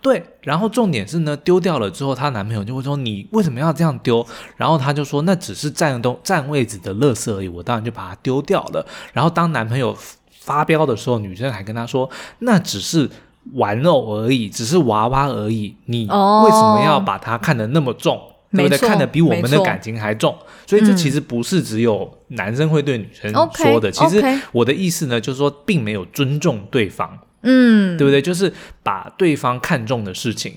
[0.00, 4.24] 对，然后重点是呢，丢掉了之后，她男朋友就会说：“你为什么要这样丢？”
[4.56, 9.96] 然后她就说：“那只是占东占位置的垃圾而已，我当然就把它丢掉了。”然后当男朋友
[10.30, 13.10] 发飙的时候，女生还跟他说：“那只是
[13.54, 18.78] 玩偶而已，只是娃娃而已，你为什么要把它看得那么重？”哦对不对？
[18.78, 20.34] 看得比我们的感情还重，
[20.66, 23.90] 所以这其实不是只有男生会对女生说的。
[23.90, 28.22] 嗯、其实我的意思呢，就是说，并没有尊重对方，嗯，对不对？
[28.22, 28.50] 就是
[28.82, 30.54] 把对方看重的事情，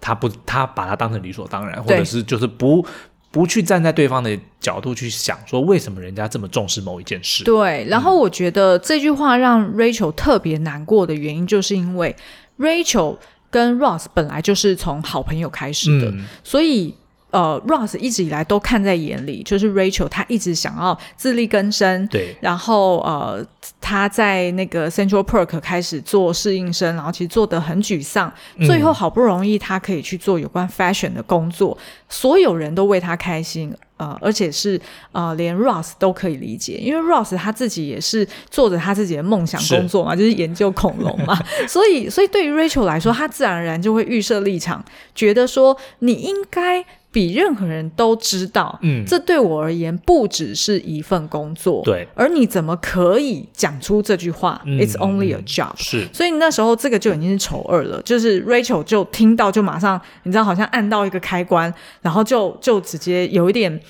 [0.00, 2.86] 他不，他把它当成理所当然，或者是就是不
[3.32, 7.42] 不去站在对方的角度去想，说为什么人家这么重视某一件事。
[7.42, 7.84] 对。
[7.88, 12.14] 然后我觉得这句话让 Rachel 特别难过的原因，就是因为
[12.56, 13.16] Rachel
[13.50, 16.94] 跟 Ross 本来就是从好朋友开始的，嗯、所以。
[17.30, 22.06] 呃，Ross 一直以来都看在眼里，就是 Rachel，他一直想要自力更生。
[22.06, 22.34] 对。
[22.40, 23.44] 然后呃，
[23.80, 28.32] 他在那个 Central Park 开始做适应生，然后其实做得很沮丧。
[28.60, 33.74] 最后好不容易他可以去做有关 fashion 的工作，嗯、所有人都为他开心。
[33.98, 34.78] 呃，而且是
[35.12, 41.34] 呃，连 Ross 都可以理解，因为 Ross 他自己也是做着他自己的梦想工作嘛，是就是研究恐龙嘛。
[41.66, 44.84] 所以，所以对于 Rachel 来说，他自然而然就会预设立场，
[45.14, 46.84] 觉得说你应该。
[47.16, 52.06] 比任何人都知道，嗯，这对我而言不只是一份工作，对。
[52.14, 54.60] 而你怎么可以讲出这句话？
[54.66, 55.72] 嗯，It's only a job。
[55.78, 58.02] 是，所以那时候这个就已经是丑恶了。
[58.02, 63.80] 就是 Rachel 就听到就马上，你知道，好像按到一个开关，然后就就直接有一点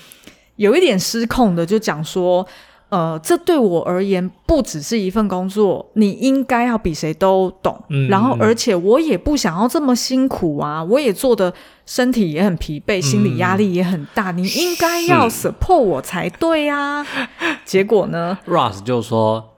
[0.55, 2.47] 有一点失控的就讲说。
[2.89, 7.77] 呃，这对我而言不只是一份工作，你应该要比谁都懂。
[7.89, 11.53] 嗯，然后，而且我也不想要这么辛苦啊，我也做的
[11.85, 17.05] 身体也很疲惫，心理压力也很大，嗯，你应该要 support 我才对啊。
[17.65, 19.56] 结果呢，Ross 就说。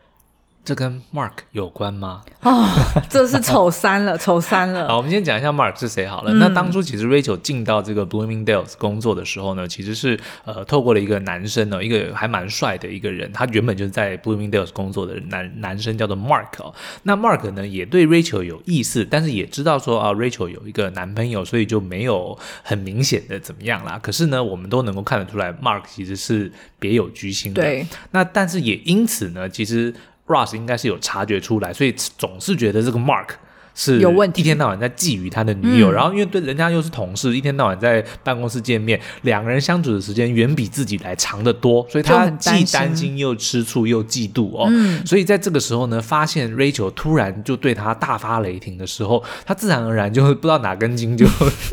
[0.70, 2.22] 这跟 Mark 有关吗？
[2.44, 2.64] 哦，
[3.10, 4.88] 这是丑三了，丑三了。
[4.88, 6.32] 好，我们先讲一下 Mark 是谁好了。
[6.32, 16.72] 嗯、那当初其实 Rachel 进到这个 Bloomingdale's 工作的时候呢，其实是呃透过了一个男生呢，一个还蛮帅的一个人，他原本就是在 Bloomingdale's 工作的男男生，叫做 Mark 哦。
[17.02, 24.00] 那 Mark 呢也对 Rachel 有意思，但是也知道说啊 Rachel 有一个男朋友，所以就没有很明显的怎么样啦。
[24.04, 27.64] 可是呢，我们都能够看得出来，Mark 其实是别有居心的。
[27.64, 27.88] 对。
[28.12, 29.92] 那但是也因此呢，其实。
[30.30, 33.32] Rush 应该是有察觉出来，所以总是觉得这个 Mark。
[33.76, 44.68] 是有问题，一天到晚在觊觎他的女友，嗯、然后因为对人家又是同事，一天到晚在办公室见面，两个人相处的时间远比自己来长得多，所以他既担心又吃醋又嫉妒哦。
[44.70, 51.26] 嗯、所以在这个时候呢，发现 Rachel 突然就对他大发雷霆的时候，他自然而然就不知道哪根筋就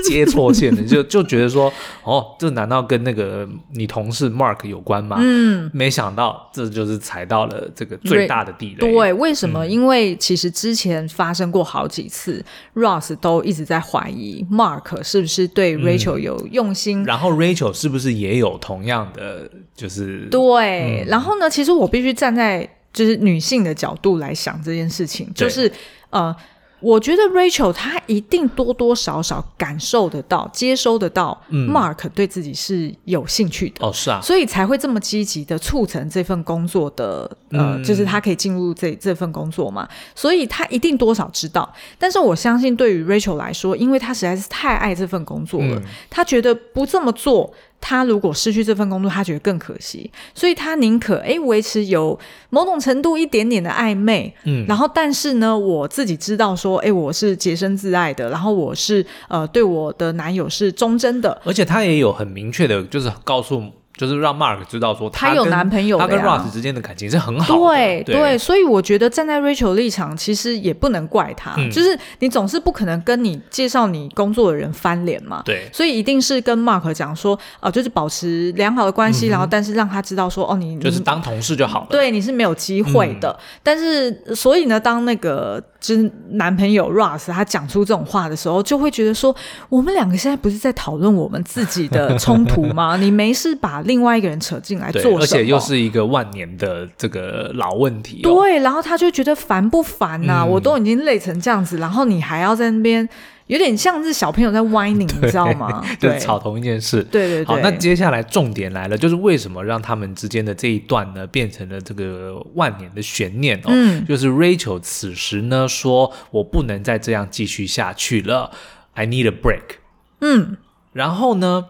[0.04, 1.72] 接错线了，就 就觉得说，
[2.04, 5.16] 哦，这难道跟那个你同事 Mark 有关吗？
[5.20, 8.76] 嗯，没想到这就是踩到了这个最大的地雷。
[8.76, 9.64] 对，为什么？
[9.64, 12.06] 嗯、因为其实之前发生过好几。
[12.06, 12.44] 几次
[12.74, 21.02] ，Ross 都一直在怀疑 Mark 是不是对 Rachel 有用心，嗯、然后 Rachel 是不是也有同样的，就是对。
[21.02, 25.72] 嗯、然后呢，其实我必须站在就是女性的角度来想这件事情，就是
[26.10, 26.32] 呃。
[26.80, 33.86] 我觉得 Rachel 她一定多多少少感受得到、接收得到，Mark 对自己是有兴趣的。
[33.86, 39.88] 哦，是啊，所以才会这么积极的促成这份工作的，呃，就是他可以进入这这份工作嘛。
[40.14, 41.72] 所以他一定多少知道。
[41.98, 47.52] 但是我相信，对于 Rachel 来说，因为他实在是太爱这份工作了，他觉得不这么做。
[47.80, 52.18] 他如果失去这份工作，他觉得更可惜，所以他宁可诶维持有
[52.50, 63.62] 某种程度一点点的暧昧，嗯，然后但是呢，我自己知道说，诶我是洁身自爱的，然后我是呃对我的男友是忠贞的，而且他也有很明确的，就是告诉。
[63.96, 67.60] 就是让 Mark 知道说他，他有男朋友，他跟 Ross 之间的感情是很好的。
[67.60, 71.54] 对对，对，所以我觉得站在 Rachel 立场，其实也不能怪他。
[71.56, 75.42] 嗯、就是你总是不可能跟你介绍你工作的人翻脸嘛。
[75.44, 81.86] 对，所以一定是跟 Mark 讲说，哦、呃，就是保持良好的关系，嗯、然后但是让他知道说，哦，你就是当同事就好了。
[81.90, 83.30] 对，你是没有机会的。
[83.30, 85.62] 嗯、但是所以呢，当那个。
[85.78, 89.32] 就是男朋友 Ross 他讲出这种话的时候，就会觉得说，
[89.68, 92.96] 我们两个现在不是在讨论我们自己的冲突吗？
[92.98, 95.20] 你没事把另外一个人扯进来做什么？
[95.20, 98.34] 而且又是一个万年的这个老问题、哦。
[98.34, 100.42] 对，然后他就觉得烦不烦呐、啊？
[100.44, 103.08] 嗯、我都已经累成这样子，然后你还要在那边
[103.46, 105.84] 有点像是小朋友在 whining， 你知道吗？
[106.00, 107.02] 就是吵同一件事。
[107.04, 107.44] 对对对。
[107.44, 113.68] 好，那接下来重点来了，就是为什么让他们之间的这一段呢，变成了这个万年的悬念哦？
[113.68, 118.50] 嗯，就是 Rachel 此时呢说：“我不能再这样继续下去了
[118.94, 119.78] ，I need a break。”
[120.20, 120.56] 嗯，
[120.92, 121.66] 然后呢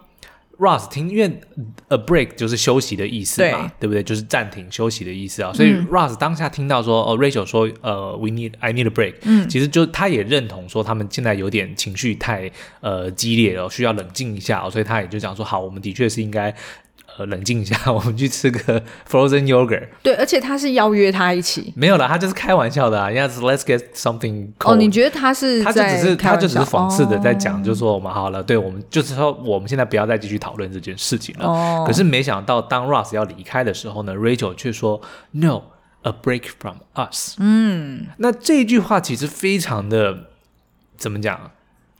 [0.58, 1.40] ？Ross 听，因为
[1.88, 4.02] a break 就是休息的意思嘛，对，对不对？
[4.02, 5.52] 就是暂停休息的意思啊。
[5.52, 16.54] 所以 Ross 当下听到说，哦，Rachel 说，呃，we need I need a break，嗯，其实就他也认同说，他们现在有点情绪太呃激烈了，需要冷静一下哦，所以他也就讲说，好，我们的确是应该。
[17.18, 19.88] 呃，冷静一下， 我们去吃个 frozen yogurt。
[20.02, 23.08] 对，而且他是邀约他一起，没有啦，他就是开玩笑的啊。
[23.08, 24.72] 人家是 Let's get something cold。
[24.72, 25.62] 哦，你觉得他是？
[25.62, 31.46] 他就只是，他就只是讽刺的在讲，就是说我们好了，对我们就是说我们现在不要再继续讨论这件事情了。
[31.46, 31.84] 哦。
[31.86, 35.00] 可是没想到，当 Ross 要离开的时候呢，Rachel 却说
[35.30, 37.36] No，a break from us。
[37.38, 38.06] 嗯。
[38.18, 40.18] 那这句话其实非常的
[40.98, 41.52] 怎么讲？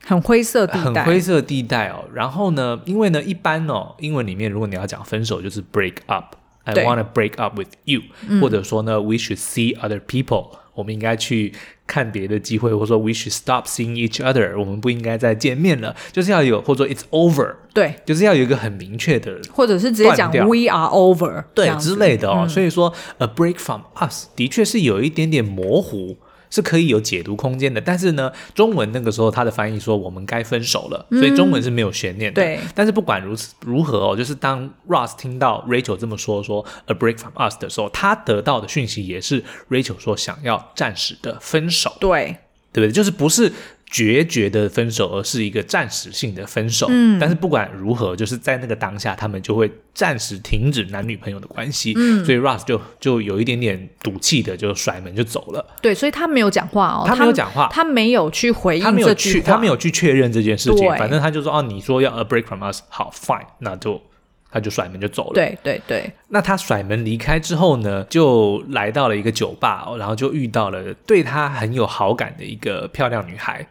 [0.07, 2.05] 很灰色地带，很灰色地带哦。
[2.13, 11.53] 然后呢，因为呢，一般哦，英文里面如果你要讲分手，就是 break up，I wanna break up with you，嗯，或者说呢，we should see other people，我们应该去
[11.85, 22.43] 看别的机会，或者说 we should stop seeing each other，我们不应该再见面了，就是要有，或者说 it's over，对，就是要有一个很明确的，或者是直接讲 we are over，对之类的哦。
[22.43, 26.17] 嗯，所以说 a break from us 的确是有一点点模糊。
[26.49, 32.41] 是可以有解读空间的，但是呢，中文那个时候他的翻译说我们该分手了，嗯、所以中文是没有悬念的。
[32.41, 41.95] 对，但是不管如此如何哦，就是当 Ross 听到 Rachel 这么说说 a break from us 的时候，他得到的讯息也是 Rachel 说想要暂时的分手。
[41.99, 42.37] 对，
[42.71, 42.91] 对不对？
[42.91, 43.51] 就是不是。
[43.89, 46.87] 决绝的分手，而是一个暂时性的分手。
[46.89, 51.93] 嗯，但是不管如何，就是在那个当下，他们就会暂时停止男女朋友的关系。
[51.95, 55.65] 嗯，所以 Russ 就就有一点点赌气的，就甩门就走了。
[55.81, 60.89] 对，所以他没有讲话哦，他没有讲话，他没有去回应这句，他没有去，他没有去确认这件事情。
[60.97, 64.01] 反正他就说：“哦，你说要 a break from us，好，fine，那就。”
[64.49, 65.33] 他就甩门就走了。
[65.33, 66.09] 对对对。
[66.29, 73.67] 那他甩门离开之后呢，就来到了一个酒吧哦，然后就遇到了对他很有好感的一个漂亮女孩。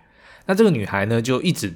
[0.47, 1.75] 那这个女孩呢，就一直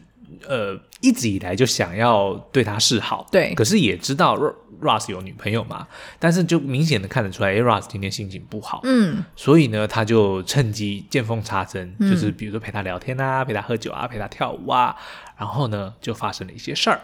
[0.49, 3.27] 呃一直以来就想要对他示好。
[3.31, 3.53] 对。
[3.55, 4.39] 可是也知道
[4.81, 5.87] Ross 有女朋友嘛，
[6.19, 8.81] 但是就明显的看得出来，哎，Ross 今天心情不好。
[8.85, 9.23] 嗯。
[9.37, 14.97] 所以呢，他就趁机见缝插针，就是比如说陪他聊天啊，陪他喝酒啊，陪他跳舞啊，
[15.37, 17.01] 然后呢，就发生了一些事儿。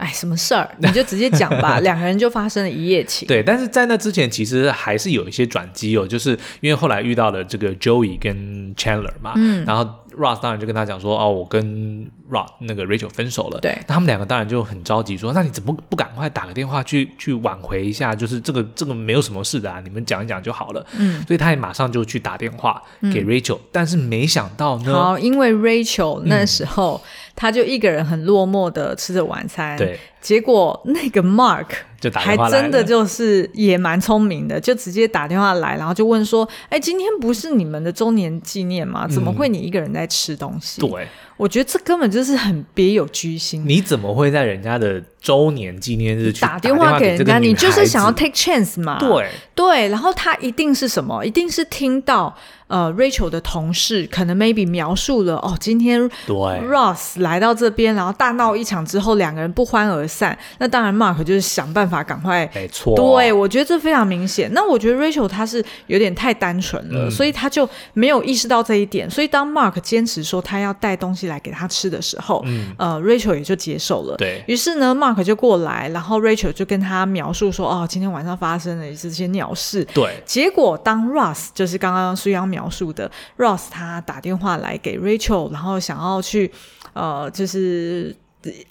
[0.00, 0.68] 哎，什么事儿？
[0.80, 1.78] 你就直接讲吧。
[1.84, 3.28] 两个人就发生了一夜情。
[3.28, 9.84] 对，但是在那之前，其实还是有一些转机哦，就是因为后来遇到了这个 Joey 跟 Chandler 嘛，嗯，然后
[10.16, 13.60] Ross 当然就跟他讲说，哦，我跟 Ross 那个 Rachel 分手了。
[13.60, 18.14] 对，那他们两个当然就很着急，说，那你怎么不赶快打个电话去去挽回一下？
[18.14, 20.84] 就是这个这个没有什么事的啊，你们讲一讲就好了。
[20.98, 22.82] 嗯，所以他也马上就去打电话
[23.12, 27.02] 给 Rachel，嗯，但是没想到呢，好，因为 Rachel 那时候。
[27.04, 27.06] 嗯
[27.40, 39.08] 他就一个人很落寞的吃着晚餐，对，结果那个 Mark 就打电话来，还真的就是也蛮聪明的，就直接打电话来，然后就问说：“哎，今天不是你们的周年纪念吗？
[39.08, 43.64] 怎么会你一个人在吃东西？”对，我觉得这根本就是很别有居心。
[43.66, 47.38] 你怎么会在人家的周年纪念日去打电话给人家？
[47.38, 48.98] 你就是想要 take chance 嘛？
[48.98, 51.24] 对对，然后他一定是什么？
[51.24, 52.36] 一定是听到。
[52.70, 60.38] 呃，Rachel 的同事可能 maybe 描述了哦，今天 Ross 来到这边，然后大闹一场之后，两个人不欢而散。
[60.58, 64.48] 那当然，Mark 就是想办法赶快，没错，对，我觉得这非常明显。
[64.54, 69.10] 那我觉得 Rachel 她是有点太单纯了，嗯，所以他就没有意识到这一点。
[69.10, 74.16] 所以当 Mark 坚持说他要带东西来给他吃的时候，嗯，呃，Rachel 也就接受了。
[74.16, 79.84] 对，于是呢，Mark 就过来，然后 Rachel 就跟他描述说，哦，今天晚上发生了这些鸟事。
[79.86, 82.59] 对，结果当 Ross 就是刚刚苏阳描。
[82.60, 86.50] 描述的 Ross，他打电话来给 Rachel，然后想要去
[86.92, 88.14] 呃，就是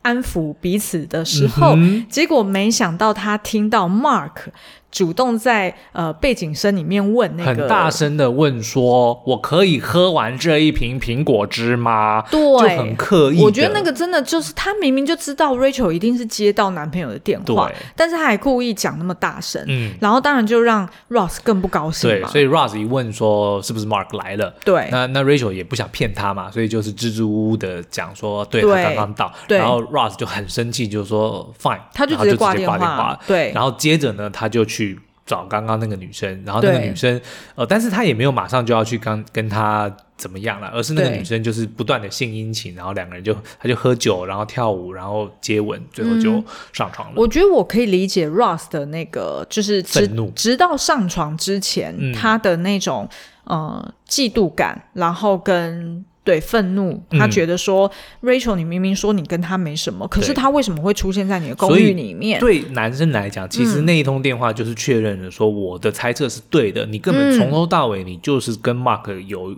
[0.03, 4.51] 安抚彼此的时候，嗯，结果没想到他听到 Mark。
[4.91, 13.39] 主动在呃背景声里面问那个很大声的问说：“我可以喝完这一瓶苹果汁吗？”对，就很刻意。
[13.39, 22.09] 我觉得那个真的就是他明明就知道 Rachel 一定是接到男朋友的电话，对，但是他还故意讲那么大声，嗯，然后当然就让 Ross 更不高兴。
[22.09, 34.78] 对，所以 Ross 一问说是不是 Mark 来了，对，那那 Rachel 也不想骗他嘛，所以就是支支吾吾的讲说，对，对他刚刚到，然后 Ross 就很生气，就说 Fine，他就直接挂电话，对，然后接着呢，他就去。
[35.25, 37.19] 找刚刚那个女生，然后那个女生，
[37.55, 47.13] 呃，但是他也没有马上就要去跟跟他怎么样了，而是那个女生就是不断的献殷勤，然后两个人就他就喝酒，然后跳舞，然后接吻，最后就上床了。
[47.15, 53.07] 嗯，我觉得我可以理解 Ross 的那个就是直直到上床之前，嗯，他的那种
[53.43, 56.03] 呃嫉妒感，然后跟。
[56.21, 57.89] 对，愤怒，他觉得说、
[58.21, 62.39] 嗯、Rachel，你明明说你跟他没什么，可是他为什么会出现在你的公寓里面？
[62.39, 69.57] 对男生来讲，其实那一通电话就是确认了说我的猜测是对的，嗯、你根本从头到尾你就是跟 Mark 有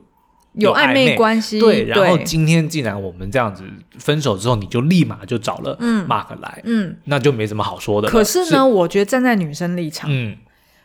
[0.54, 1.60] 有暧昧关系。
[1.60, 3.64] 对，然后今天既然我们这样子
[3.98, 5.76] 分手之后，你就立马就找了
[6.08, 8.08] Mark 来，嗯，那就没什么好说的。
[8.08, 10.38] 可是呢，是我觉得站在女生立场，嗯，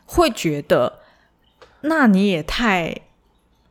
[0.06, 1.00] 会觉得
[1.82, 3.02] 那你也太。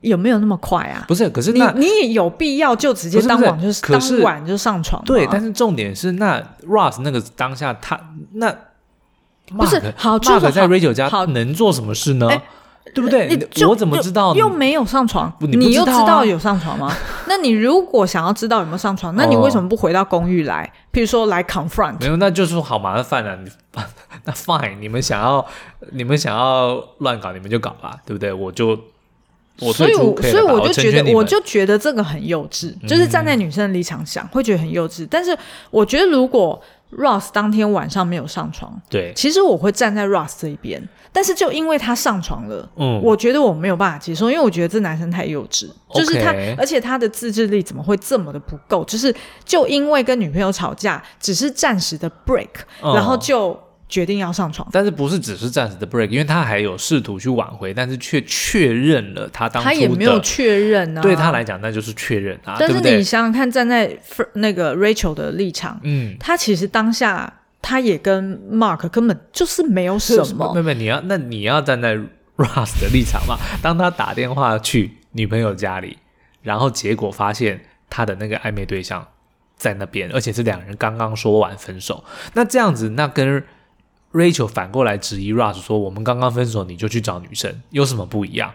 [0.10, 1.04] 有没有那么快啊？
[1.08, 5.04] 不是，可是你你也有必要就直接当晚就是当晚就上床？
[5.06, 8.00] 对，但是重点是那 Ross 那个当下他
[8.34, 8.56] 那
[9.56, 12.30] 不是好，Mark 在 Rachel 家能做什么事呢？
[12.94, 13.28] 对不对？
[13.68, 15.32] 我怎么知道又没有上床？
[15.40, 16.92] 你又知道有上床吗？
[17.28, 20.72] 那你如果想要知道有没有上床，那你为什么不回到公寓来？
[20.94, 22.00] 譬如说来 confront？
[22.00, 23.38] 没有，那就是好麻烦啊！
[24.24, 25.46] 那 fine，你们想要
[25.92, 28.32] 你们想要乱搞，你们就搞吧，对不对？
[28.32, 28.80] 我就。
[29.58, 35.08] 所以，我所以我就觉得，我就觉得这个很幼稚，就是站在女生的立场想，会觉得很幼稚。
[35.10, 35.38] 但是，
[35.72, 40.82] 我觉得如果 Ross 当天晚上没有上床，对，其实我会站在 Ross 这一边。
[41.12, 48.84] 但是，就因为他上床了，嗯，我觉得我没有办法接受，因为我觉得这男生太幼稚，就是他，而且他的自制力怎么会这么的不够？
[48.84, 52.50] 就是就因为跟女朋友吵架，只是暂时的 break，
[52.82, 53.58] 然后就。
[53.88, 61.02] 决定要上床，但是不是只是暂时的 break，因为他还有试图去挽回，但是却确认了他当初的，他也没有确认啊。
[61.02, 62.56] 对他来讲，那就是确认啊。
[62.60, 63.96] 但是你想想看，站在
[64.34, 67.32] 那个 Rachel 的立场，嗯，他其实当下
[67.62, 70.54] 他也跟 Mark 根本就是没有什么。
[70.56, 71.96] 妹妹，你要那你要站在
[72.38, 73.38] Russ 的立场嘛？
[73.62, 75.98] 当他打电话去女朋友家里，
[76.42, 79.08] 然后结果发现他的那个暧昧对象
[79.56, 83.44] 在那边，而且是两人刚刚说完分手，那这样子，那跟
[84.16, 88.52] Rachel 反过来质疑 Russ 说：“我们刚刚分手，你就去找女生，有什么不一样？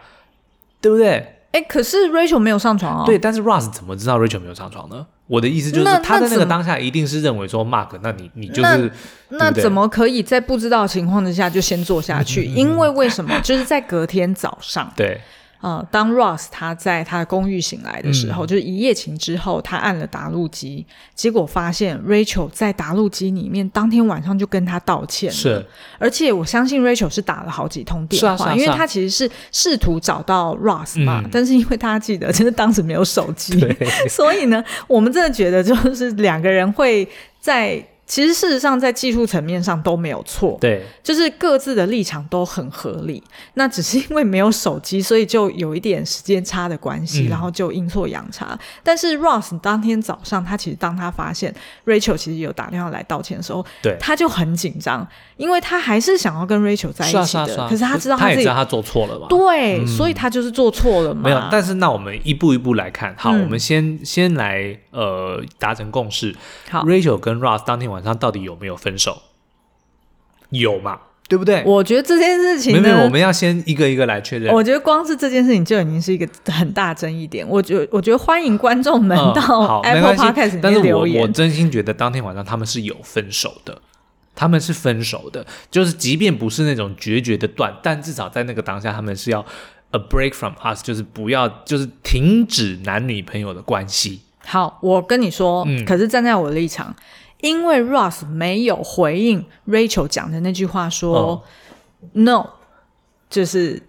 [0.80, 3.02] 对不对？”哎，可是 Rachel 没有上床哦。
[3.04, 5.06] 对，但是 Russ 怎么知道 Rachel 没有上床呢？
[5.26, 8.90] 我的意思就是，他在那个当下一定是认为说，Mark，那你你就是
[9.30, 12.44] 那，那怎么可以在不知道的情况之下就先做下去？
[12.54, 13.38] 因为为什么？
[13.42, 14.92] 就是在隔天早上。
[14.96, 15.20] 对。
[15.60, 25.34] 呃，当 Ross 他在他的公寓醒来的时候，嗯、就是一夜情之后，他按了打录机，结果发现 Rachel 在打录机里面当天晚上就跟他道歉了。
[25.34, 25.66] 是，
[25.98, 33.60] 而且我相信 Rachel 是打了好几通电话，是啊是啊是啊，因为他其实是试图找到 Ross 嘛，嗯、但是因为他记得，其实当时没有手机，
[34.08, 37.06] 所以呢，我们真的觉得就是两个人会
[37.38, 37.84] 在。
[38.10, 43.22] 其实事实上，在技术层面上都没有错，对，就是各自的立场都很合理。
[43.54, 48.58] 那只是因为没有手机，所以就有一点时间差的关系，嗯、然后就阴错阳差。
[48.82, 51.54] 但是 Ross 当天早上，他其实当他发现
[51.86, 55.06] Rachel 其实有打电话来道歉的时候，对，他就很紧张，
[55.36, 57.24] 因为他还是想要跟 Rachel 在一起的。
[57.24, 59.28] 是啊是啊是啊，可是他知道他自己，他也知道他做错了嘛？
[59.28, 61.20] 对，嗯、所以他就是做错了嘛。
[61.22, 66.34] 没有，但是那我们一步一步来看，好，嗯、我们先先来呃达成共识。
[66.68, 69.22] 好，Rachel 跟 Ross 当天晚上到底有没有分手？
[70.50, 70.98] 有嘛？
[71.28, 71.62] 对不对？
[71.64, 74.52] 我觉得这件事情，没有，我们要先一个一个来确认。
[74.52, 77.48] 我觉得光是这件事情就已经是一个很大争议点。
[77.48, 81.14] 我觉，我觉得欢迎观众们到 Apple Podcast 里面留言。
[81.14, 83.80] 但是我我真心觉得当天晚上他们是有分手的，
[84.34, 89.46] 他们是分手的，就是即便不是那种决绝的断，但至少在那个当下，他们是要
[89.92, 94.22] a break from us，就是不要，就是停止男女朋友的关系。
[94.44, 96.92] 好，我跟你说，嗯，可是站在我的立场。
[97.42, 101.42] 因为 Ross 没有回应 Rachel 讲的那句话说
[102.12, 102.46] ，No，
[103.28, 103.82] 就是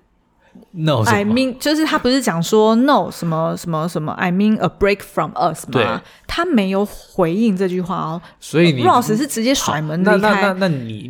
[0.72, 5.72] No，I mean，就是他不是讲说 No 什么什么什么，I mean a break from us 吗？
[5.72, 8.22] 对他没有回应这句话哦。
[8.40, 10.18] 所以你 Ross 是直接甩门离开。
[10.18, 11.08] 那那那，那你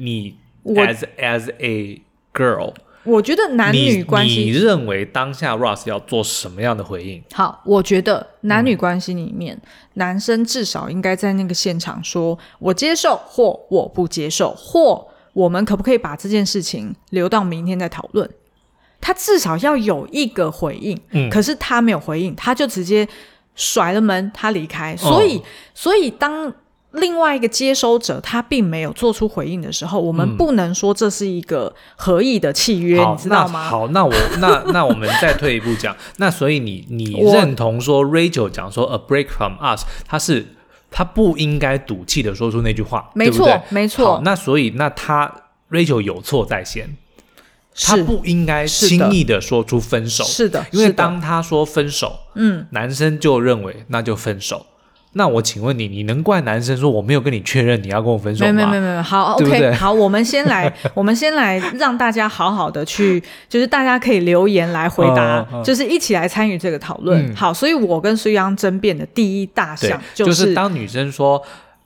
[0.64, 2.02] 你 as as a
[2.34, 2.74] girl。
[3.04, 7.24] 我觉得男女关系，你认为当下 Russ 要做什么样的回应？
[7.34, 18.30] 好，我觉得男女关系里面，嗯、男生至少应该在那个现场说：“我接受，或我不接受，或我们可不可以把这件事情留到明天再讨论？”
[19.02, 21.00] 他至少要有一个回应。
[21.10, 23.08] 嗯，可是他没有回应，他就直接
[23.56, 24.96] 甩了门，他离开。
[24.96, 25.44] 所以，哦、
[25.74, 26.54] 所以当。
[26.94, 33.64] 另外一个接收者他并没有做出回应的时候，我们不能说这是一个合意的契约，嗯、你知道吗？
[33.64, 40.46] 好，那我那那我们再退一步讲，那所以你你认同说 Rachel 讲说 a break from us，他是
[40.90, 43.62] 他不应该赌气的说出那句话，没错，对对？
[43.70, 44.22] 没错。
[44.26, 45.34] 那所以那他
[45.70, 46.98] Rachel 有错在先，
[47.74, 54.66] 他不应该轻易的说出分手，是的，因为当他说分手，嗯，男生就认为那就分手。
[55.14, 58.52] 那我请问你，你能怪男生说我没有跟你确认你要跟我分手吗？
[58.52, 67.30] 没有没有没有，好，OK，好，我们先来， 我们先来让大家好好的去，就是大家可以留言来回答，就是一起来参与这个讨论。
[67.30, 71.42] 嗯、好，所以我跟苏央争辩的第一大项就是，就是当女生说。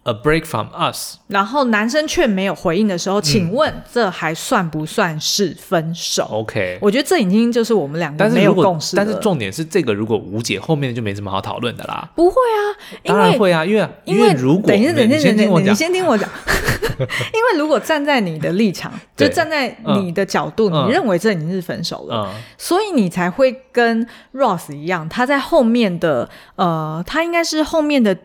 [0.08, 8.95] A break from us，然后男生却没有回应的时候，请问这还算不算是分手？OK，我觉得这已经就是我们两个没有共识。
[8.95, 12.08] 但是重点是这个如果无解，后面就没什么好讨论的啦。
[12.16, 12.62] 不会啊，
[13.03, 16.30] 当然会啊，因为因为如果等一下，等一下，等一下，你先听我讲。
[16.99, 28.16] 因为如果站在你的立场，就站在你的角度，你认为这已经是分手了，所以你才会跟 Ross 一样，他在后面的呃，他应该是后面的。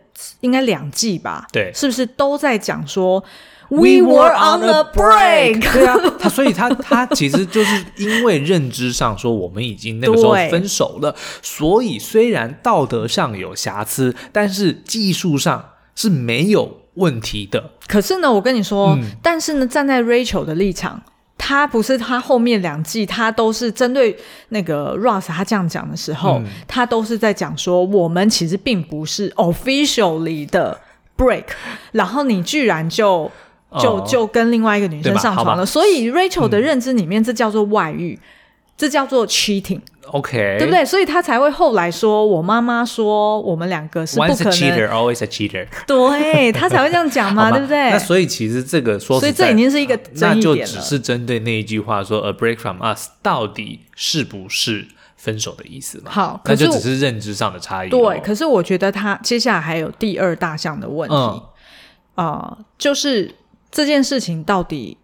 [0.41, 1.47] 应该两季吧？
[1.53, 3.23] 对，是不是都在讲说
[3.69, 5.61] We were on a break？
[5.73, 17.71] 对啊，他所以他他其实就是因为认知上说我们已经那个时候分手了，所以虽然道德上有瑕疵，但是技术上是没有问题的。
[17.87, 21.03] 可是呢，我跟你说，嗯、但是呢，站在 Rachel 的立场。
[21.51, 24.17] 他不是他后面两季，他都是针对
[24.51, 30.81] 那个 Ross 他这样讲的时候，嗯、他都是在讲说，我们其实并不是 officially 的
[31.19, 31.47] break，
[31.91, 33.29] 然后你居然就
[33.81, 38.17] 就就跟另外一个女生上床了，所以 Rachel 的认知里面，这叫做外遇。
[38.23, 38.27] 嗯
[38.81, 39.27] 这叫做
[40.11, 40.85] cheating，OK，对不对？
[40.85, 44.37] 所以他才会后来说，我妈妈说我们两个是不可能。
[44.37, 45.67] Once a cheater, always a cheater。
[45.87, 47.91] 对，他才会这样讲嘛， 对不对？
[47.91, 50.33] 那所以其实这个说，所以这已经是一个争议点了。
[50.33, 54.87] 那就只是针对那一句话说，a break from us 到底是不是
[55.17, 56.11] 分手的意思嘛？
[56.11, 57.89] 好，那就只是认知上的差异。
[57.89, 61.43] 对，可是我觉得他接下来还有第二大项的问题
[62.15, 63.35] 啊，就是
[63.71, 64.97] 这件事情到底。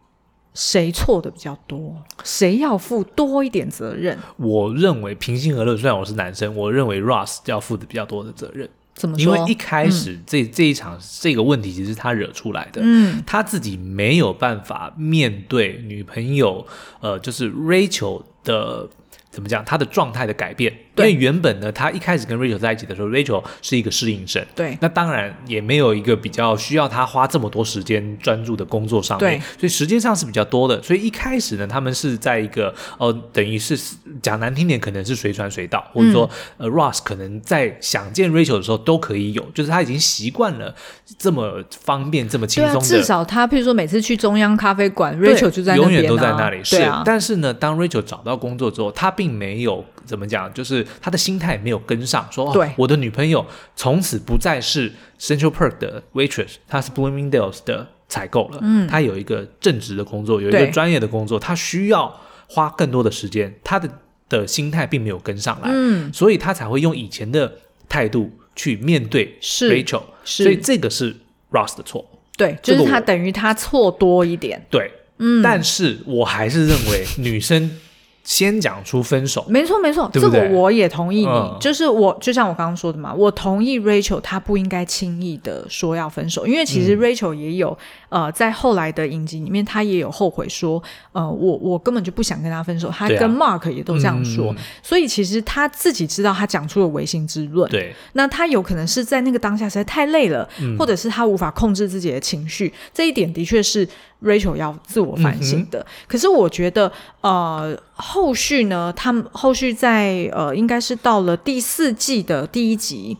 [0.56, 1.94] 谁错的比较多？
[2.24, 4.18] 谁要负多一点责任？
[4.38, 8.68] 我认为平心而论，虽然我是男生，我认为 Russ 要负的比较多的责任。
[8.94, 9.36] 怎么说？
[9.36, 16.66] 因为一开始、嗯、这这一场这个问题其实是他惹出来的，嗯，他自己没有办法面对女朋友，
[17.00, 18.88] 呃，就是 Rachel 的。
[19.28, 19.62] 怎么讲？
[19.62, 30.82] 他的状态的改变，对因为原本呢，他一开始跟 Rachel 在一起的时候，Rachel 是一个适应生，对，那当然也没有一个比较需要他花这么多时间专注的工作上面，对，所以时间上是比较多的。
[30.82, 33.78] 所以一开始呢，他们是在一个呃，等于是
[34.22, 40.74] 讲难听点，可能是随传随到，或者说、嗯、呃，Ross 可能在想见 Rachel 的时候都可以有，就是他已经习惯了
[41.18, 42.88] 这么方便、这么轻松的。
[42.88, 46.64] 至少他，譬如说每次去中央咖啡馆，Rachel 就在永远都在那里。
[46.64, 58.58] 是，啊、但是呢，当 Rachel 找到工作之后，他并并没有怎么讲，就是他的心态没有跟上，说对、哦、我的女朋友从此不再是 Central Park 的 waitress，她是 Bloomingdale's 的采购了。
[58.62, 63.88] 嗯，她有一个正职的工作，有一个专业的工作，她需要花更多的时间，她的
[64.28, 67.52] 的心态并没有跟上来，嗯，所以她才会用以前的
[67.88, 71.14] 态度去面对 Rachel，是，所以这个是
[71.50, 72.04] Ross 的错，
[72.36, 77.78] 对，就是他等于他错多一点，对，嗯，但是我还是认为女生。
[78.26, 81.26] 先讲出分手，没错没错，对对这个我也同意你。
[81.28, 97.70] 嗯、就是我就像我刚刚说的嘛，我同意 Rachel 她不应该轻易的说要分手，因为其实 Rachel 也有、嗯、呃在后来的影集里面，她也有后悔说，呃我我根本就不想跟他分手，她跟 Mark 也都这样说，啊嗯、所以其实她自己知道她讲出了违心之论。
[97.70, 103.88] 对，那她有可能是在那个当下实在太累了，嗯、或者是她无法控制自己的情绪，这一点的确是。
[104.26, 113.16] Rachel 要自我反省的，嗯、可是我觉得，呃，后续呢，他们后续在呃，应该是到了第四季的第一集。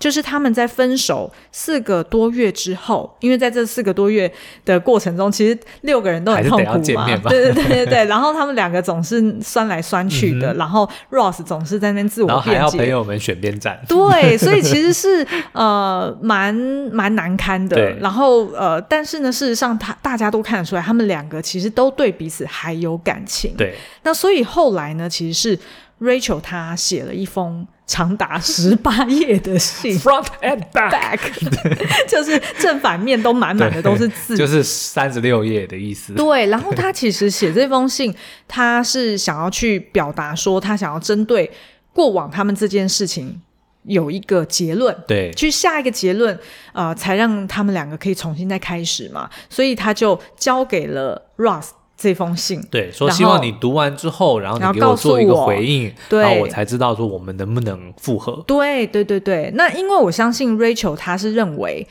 [0.00, 4.32] 就是他们在分手四个多月之后，因为在这四个多月
[4.64, 7.06] 的过程中，其实六个人都很痛苦嘛。
[7.28, 8.04] 对对对 对对。
[8.06, 12.52] 然后他们两个总是酸来酸去的，嗯、然后 Ross 总是在那边自我辩解。
[12.54, 13.78] 然后还要朋友们选边站。
[13.86, 16.54] 对，所以其实是呃蛮
[16.90, 17.90] 蛮难堪的。
[17.96, 23.54] 然后呃，但是呢，事实上他大家都看得出来，他们两个其实都对彼此还有感情。
[23.54, 23.76] 对。
[24.02, 25.58] 那所以后来呢，其实是
[26.00, 27.66] Rachel 她写了一封。
[27.90, 31.18] 长达十八页的信，front and back，
[32.06, 36.12] 就是正反面都满满的都是字，就是三十六页的意思。
[36.12, 38.14] 对，然后他其实写这封信，
[38.46, 41.50] 他是想要去表达说，他想要针对
[41.92, 43.42] 过往他们这件事情
[43.82, 46.38] 有一个结论，对，去下一个结论，
[46.72, 49.28] 呃，才让他们两个可以重新再开始嘛。
[49.48, 51.70] 所以他就交给了 Ross。
[52.00, 58.42] 这封信，对，说希望你读完之后，然后你给我做一个回应，对，然后我才知道说我们能不能复合。
[58.46, 59.50] 对，对，对，对。
[59.54, 61.86] 那因为我相信 Rachel，她是认为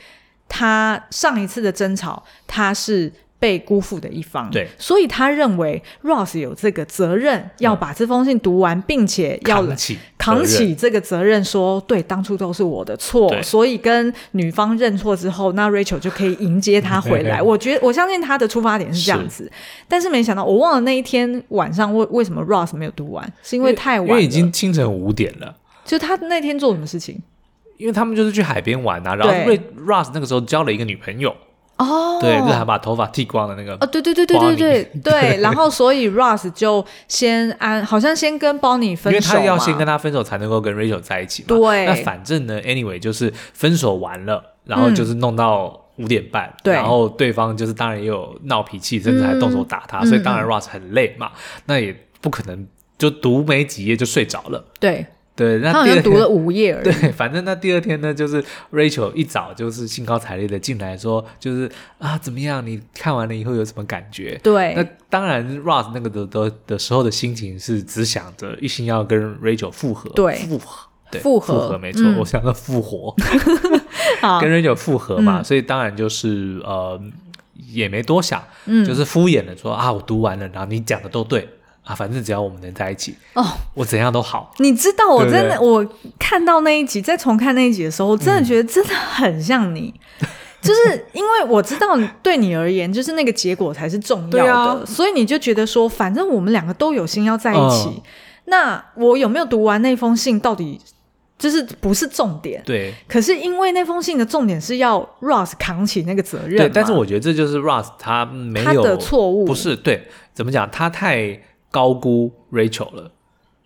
[0.48, 17.40] 她上一次的争吵，她是被辜负的一方，对，所以他认为 Ross 有这个责任要把这封信读完，嗯、并且要扛起扛起这个责任说，说对，当初都是我的错，所以跟女方认错之后，那 Rachel 就可以迎接他回来。
[17.42, 19.52] 我觉得我相信他的出发点是这样子，是。
[19.88, 25.56] 但是没想到，我忘了那一天晚上为为什么 Ross 没有读完，是因为太晚了，因为已经清晨五点了。
[25.86, 27.18] 就他那天做什么事情？
[27.78, 31.34] 因为他们就是去海边玩啊，然后因为 Ross 那个时候交了一个女朋友。
[31.80, 33.74] 哦，对，就是还把头发剃光的那个。
[33.80, 35.40] 哦，对对对对对对 对。
[35.40, 41.46] 然后，所以 Ross 就先安，好像先跟 Bonnie 分手，因为他要先跟他分手才能够跟 Rachel 在一起嘛。
[41.48, 41.86] 对。
[41.86, 46.74] 那反正呢，anyway 就是分手完了，然后就是弄到五点半，对。
[46.74, 51.32] 然后对方就是当然也有闹脾气，甚至还动手打他，所以当然 Ross 很累嘛，
[51.64, 52.66] 那也不可能
[52.98, 54.62] 就读没几页就睡着了。
[54.78, 55.06] 对。
[55.40, 56.84] 对，那他好像读了五页而已。
[56.84, 62.66] 对，反正那第二天呢，就是 Rachel 一早就是兴高采烈的进来说，就是啊，怎么样？
[62.66, 64.38] 你看完了以后有什么感觉？
[64.42, 64.74] 对。
[64.74, 70.10] 那当然，Ross 那个的的的时候的心情是只想着一心要跟 Rachel 复合。
[70.10, 72.02] 对，复合，对，复合，复合，没错。
[72.04, 73.14] 嗯、我想要复活，
[74.42, 77.00] 跟 Rachel 复合嘛，嗯、所以当然就是呃，
[77.72, 81.48] 也没多想，嗯、就是敷衍的说啊，我读完了，然后你讲的都对。
[81.82, 84.52] 啊，反正只要我们能在一起哦，我怎样都好。
[84.58, 85.86] 你知道，我真的，对对我
[86.18, 90.28] 看到那一集，再重看那一集的时候，我真的觉得真的很像你， 嗯、
[90.60, 98.02] 就是因为我知道对你而言，就是那个结果才是重要的，啊、所以你就觉得说，反正我们两个都有心要在一起，嗯、
[98.44, 100.78] 那我有没有读完那封信，到底
[101.38, 102.62] 就是不是重点？
[102.64, 102.94] 对。
[103.08, 106.68] 可是因为那封信的重点是要 Ross 扛起那个责任，对。
[106.68, 110.06] 但是我觉得这就是 Ross 他没有他的错误，不是对？
[110.34, 110.70] 怎么讲？
[110.70, 111.40] 他太。
[111.70, 113.12] 高估 Rachel 了。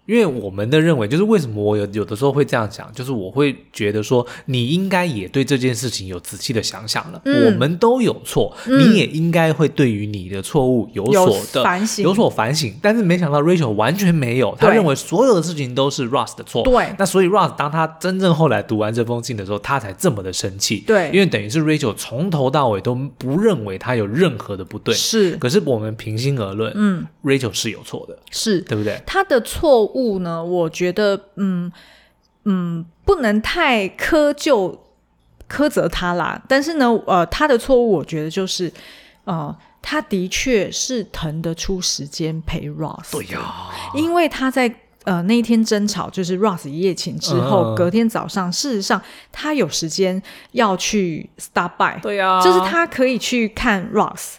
[0.07, 7.21] 因为我们的认为，就是为什么我有有的时候会这样讲，就是我会觉得说，你应该也对这件事情有仔细的想想了。
[7.25, 12.75] 嗯、我们都有错，嗯、你也应该会对于你的错误有所的有反省，有所反省。
[12.83, 16.63] 但是没想到 Rachel 完全没有，他认为所有的事情都是 Russ 的错。
[16.65, 20.85] 对，那所以 Russ 当他真正后来读完这封信的时候，他才这么的生气。
[20.87, 24.95] 对，因为等于是 Rachel 从头到尾都不认为他有任何的不对。
[24.95, 29.01] 是，可是我们平心而论，嗯，Rachel 是有错的，是对不对？
[29.07, 30.71] 他的错误呢，我。
[30.75, 31.71] 觉得嗯
[32.47, 34.87] 嗯，不能太苛就
[35.49, 36.43] 苛责他啦。
[36.49, 38.73] 但是呢，呃，他的错误，我觉得就是，
[39.23, 43.13] 呃，他的确是腾得出时间陪 Ross。
[43.13, 44.75] 对呀，因为他在
[45.05, 50.21] 呃那一天争吵，就是 Ross 一夜情之后，嗯、隔天早上，事实上他有时间
[50.53, 52.01] 要去 stop by。
[52.03, 54.35] 对呀，就是他可以去看 Ross。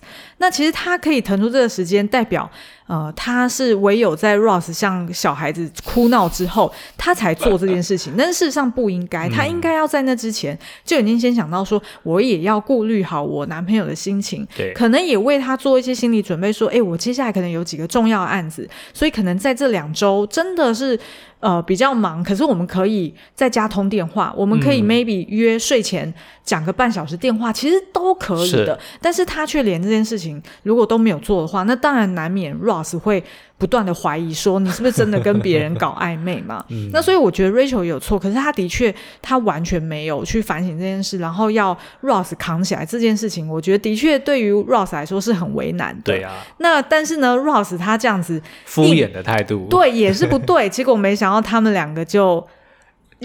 [0.46, 2.48] 那其实他可以腾出这个时间，代表。
[2.86, 8.14] 呃，他是唯有在 Ross 向小孩子哭闹之后，他才做这件事情。
[8.16, 21.00] 但是事实上不应该，他应该要在那之前就已经先想到说，我也要顾虑好我男朋友的心情，对，可能也为他做一些心理准备，说，哎，我接下来可能有几个重要案子，所以可能在这两周真的是。
[21.40, 26.12] 呃，比较忙，可是我们可以在家通电话，我们可以 maybe 约睡前
[26.44, 28.80] 讲个半小时电话，嗯、其实都可以的。
[28.80, 33.24] 是但是他却连这件事情如果都没有做的话，那当然难免 Ross 会。
[33.58, 36.64] 不断的怀疑说，你是不是真的跟别人搞暧昧嘛？
[36.70, 46.02] 嗯、那所以我觉得 Rachel 有错，可是他的确他完全没有去反省这件事，然后要 Ross 扛起来这件事情，我觉得的确对于 Ross 来说是很为难的。
[46.04, 46.34] 对啊。
[46.58, 50.68] 那但是呢，Ross 他这样子敷衍的态度，对，也是不对。
[50.68, 52.46] 结果没想到他们两个就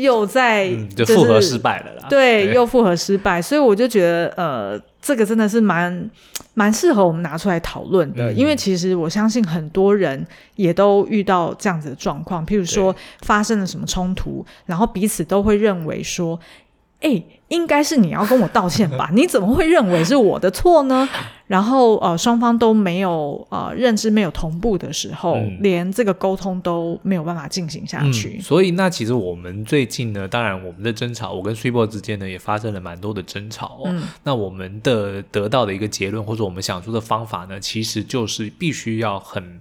[0.01, 2.07] 又在、嗯、就复合失败了啦。
[2.09, 4.81] 对，对又复合失败，所以我就觉得呃。
[5.03, 6.11] 这个真的是蛮
[6.53, 10.25] 蛮适合我们拿出来讨论的，嗯、因为其实我相信很多人
[10.57, 16.39] 也都遇到这样子的状况，譬如说发生了什么冲突，然后彼此都会认为说，
[17.01, 17.21] 哎，
[17.51, 19.11] 应该是你要跟我道歉吧？
[19.15, 21.09] 你怎么会认为是我的错呢？
[21.47, 28.37] 然后呃，双方都没有呃认知没有同步的时候，嗯、连这个沟通都没有办法进行下去。
[28.39, 33.87] 嗯、所以那其实我们最近呢，当然我们的争吵，我跟 Super 之间呢也发生了蛮多的争吵、哦。
[33.87, 39.61] 嗯、那我们的得到的一个结论，或者我们想出的方法呢，其实就是必须要很。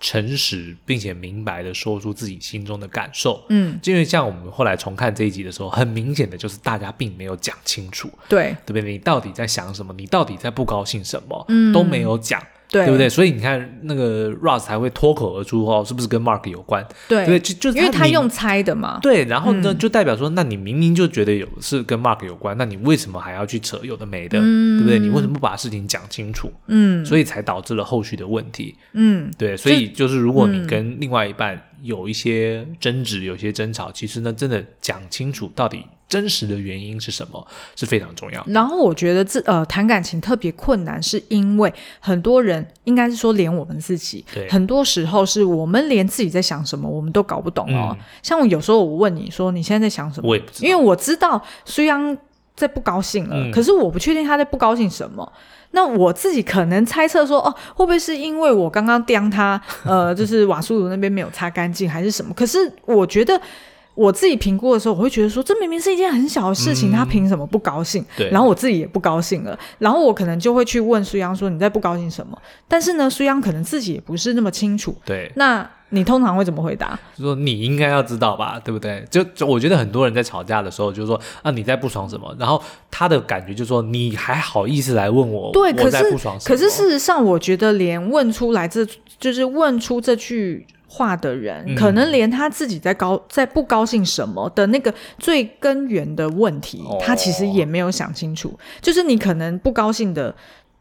[0.00, 8.82] 诚实并且明白的说出自己心中的感受，嗯，因为像我们后来重看这一集的时候，很明显的就是大家并没有讲清楚，对，对不对？
[8.92, 9.92] 你到底在想什么？
[9.92, 11.44] 你到底在不高兴什么？
[11.48, 12.42] 嗯，都没有讲。
[12.70, 13.08] 对，对不对？
[13.08, 16.86] 所以你看，那个 Ross 才会脱口而出哦，是不是跟 Mark 有关？
[17.08, 18.98] 对，对，就就因为他用猜的嘛。
[19.02, 24.38] 对，然后呢，嗯、就代表说，那你明明就觉得有是跟 Mark 有关，那你为什么还要去扯有的没的？
[24.40, 24.98] 嗯、对不对？
[24.98, 26.50] 你为什么不把事情讲清楚？
[26.68, 28.76] 嗯，所以才导致了后续的问题。
[28.92, 35.84] 嗯，对，所以就是如果你跟另外一半有一些争执、有些争吵，其实呢，真的讲清楚到底。
[36.10, 37.46] 真实的原因是什么
[37.76, 38.44] 是非常重要。
[38.48, 47.96] 然后我觉得这呃谈感情特别困难，是因为很多人应该是说连我们自己，很多时候是我们连自己在想什么我们都搞不懂哦。
[47.98, 52.18] 嗯、像我有时候我问你说你现在在想什么，我也不知道，因为我知道苏央
[52.56, 55.32] 在不高兴了，嗯、可是我不确定他在不高兴什么。
[55.70, 62.34] 那我自己可能猜测说哦，会不会是因为我刚刚刁他，呃，就是瓦苏炉那边没有擦干净，还是什么？
[62.34, 63.40] 可是我觉得。
[64.00, 68.02] 我自己评估的时候，我会觉得说，这明明是一件很小的事情，嗯、他凭什么不高兴？
[68.16, 68.30] 对。
[68.30, 72.34] 然后我自己也不高兴了，然后我可能就会去问苏央说：“你在不高兴什么？”
[72.66, 74.96] 但是呢，苏央可能自己也不是那么清楚。
[75.04, 75.30] 对。
[75.36, 76.98] 那你通常会怎么回答？
[77.14, 79.04] 就说你应该要知道吧，对不对？
[79.10, 82.34] 就就我觉得很多人在吵架的时候，就是说啊，你在不爽什么？
[82.38, 85.52] 然后他的感觉就是说，你还好意思来问我？
[85.52, 86.56] 对，我在不爽什么？
[86.56, 88.86] 可是可是事实上，我觉得连问出来这
[89.18, 90.66] 就是问出这句。
[90.92, 98.58] 话的人，嗯、可能连他自己在高在不高兴什么的那个最根源的问题，哦、他其实也没有想清楚。
[98.80, 100.34] 就是你可能不高兴的，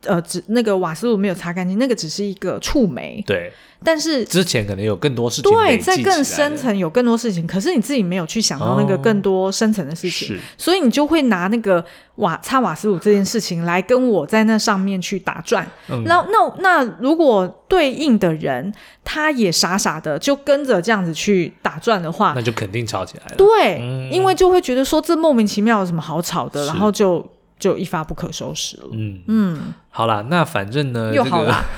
[0.05, 3.23] 呃，只那个瓦斯炉没有擦干净，那个只是一个触媒。
[3.25, 3.51] 对。
[3.81, 11.81] 但是之前可能有更多事情，对，在更深层有更多事情，可是你自己没有去想到那个更多深层的事情，哦、所以你就会拿那个
[12.15, 15.65] 瓦擦瓦斯炉这件事情来跟我在那上面去打转。
[15.87, 18.73] 嗯、那那那如果对应的人
[19.05, 23.35] 他也傻傻的就跟着这样子去打转的话，那就肯定吵起来了。
[23.37, 27.25] 对，嗯、因为就会觉得说这莫名其妙有什么好吵的，然后就
[27.59, 28.87] 就一发不可收拾了。
[28.93, 31.63] 嗯嗯，嗯好啦，那反正呢，又好啦。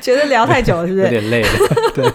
[0.00, 1.04] 觉得聊太久了，是不是？
[1.06, 1.48] 有点累了。
[1.94, 2.08] 对，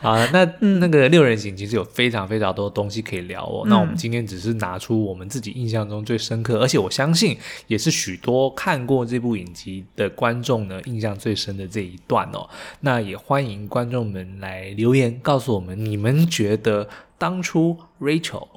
[0.00, 3.62] 好，那、嗯、那个六人行其实有非常非常多东西可以聊哦。
[3.66, 12.48] 嗯、那我们今天只是拿出我们自己印象中最深刻，而且我相信也是许多看过这部影集的观众呢印象最深的这一段哦。
[12.80, 18.48] 那也欢迎观众们来留言告诉我们，你们觉得当初 Rachel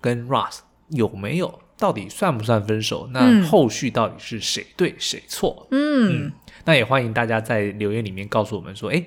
[0.00, 0.58] 跟 Ross
[0.90, 3.08] 有没有到底算不算分手？
[3.12, 5.66] 那后续到底是谁对谁错？
[5.70, 6.26] 嗯。
[6.26, 6.32] 嗯
[6.64, 9.00] 那也欢迎大家在留言里面告诉我们说，哎，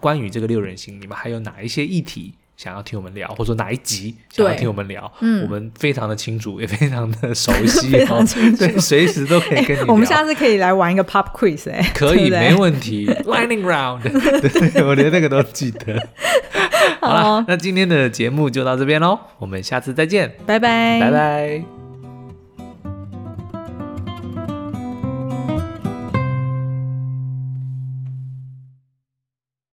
[0.00, 5.08] 关于这个六人行，你们还有哪一些议题想要听我们聊，或者说哪一集想要听我们聊？
[5.20, 9.86] 嗯，我们非常的清楚， 也非常的熟悉， 非常清楚，对，随时都可以 跟你聊。
[9.86, 16.08] 我们下次可以来玩一个 pop quiz，哎，可以，没问题，Lightning Round，对，我连那个都记得。
[17.00, 21.77] 好了，那今天的节目就到这边喽，我们下次再见，拜拜，拜拜。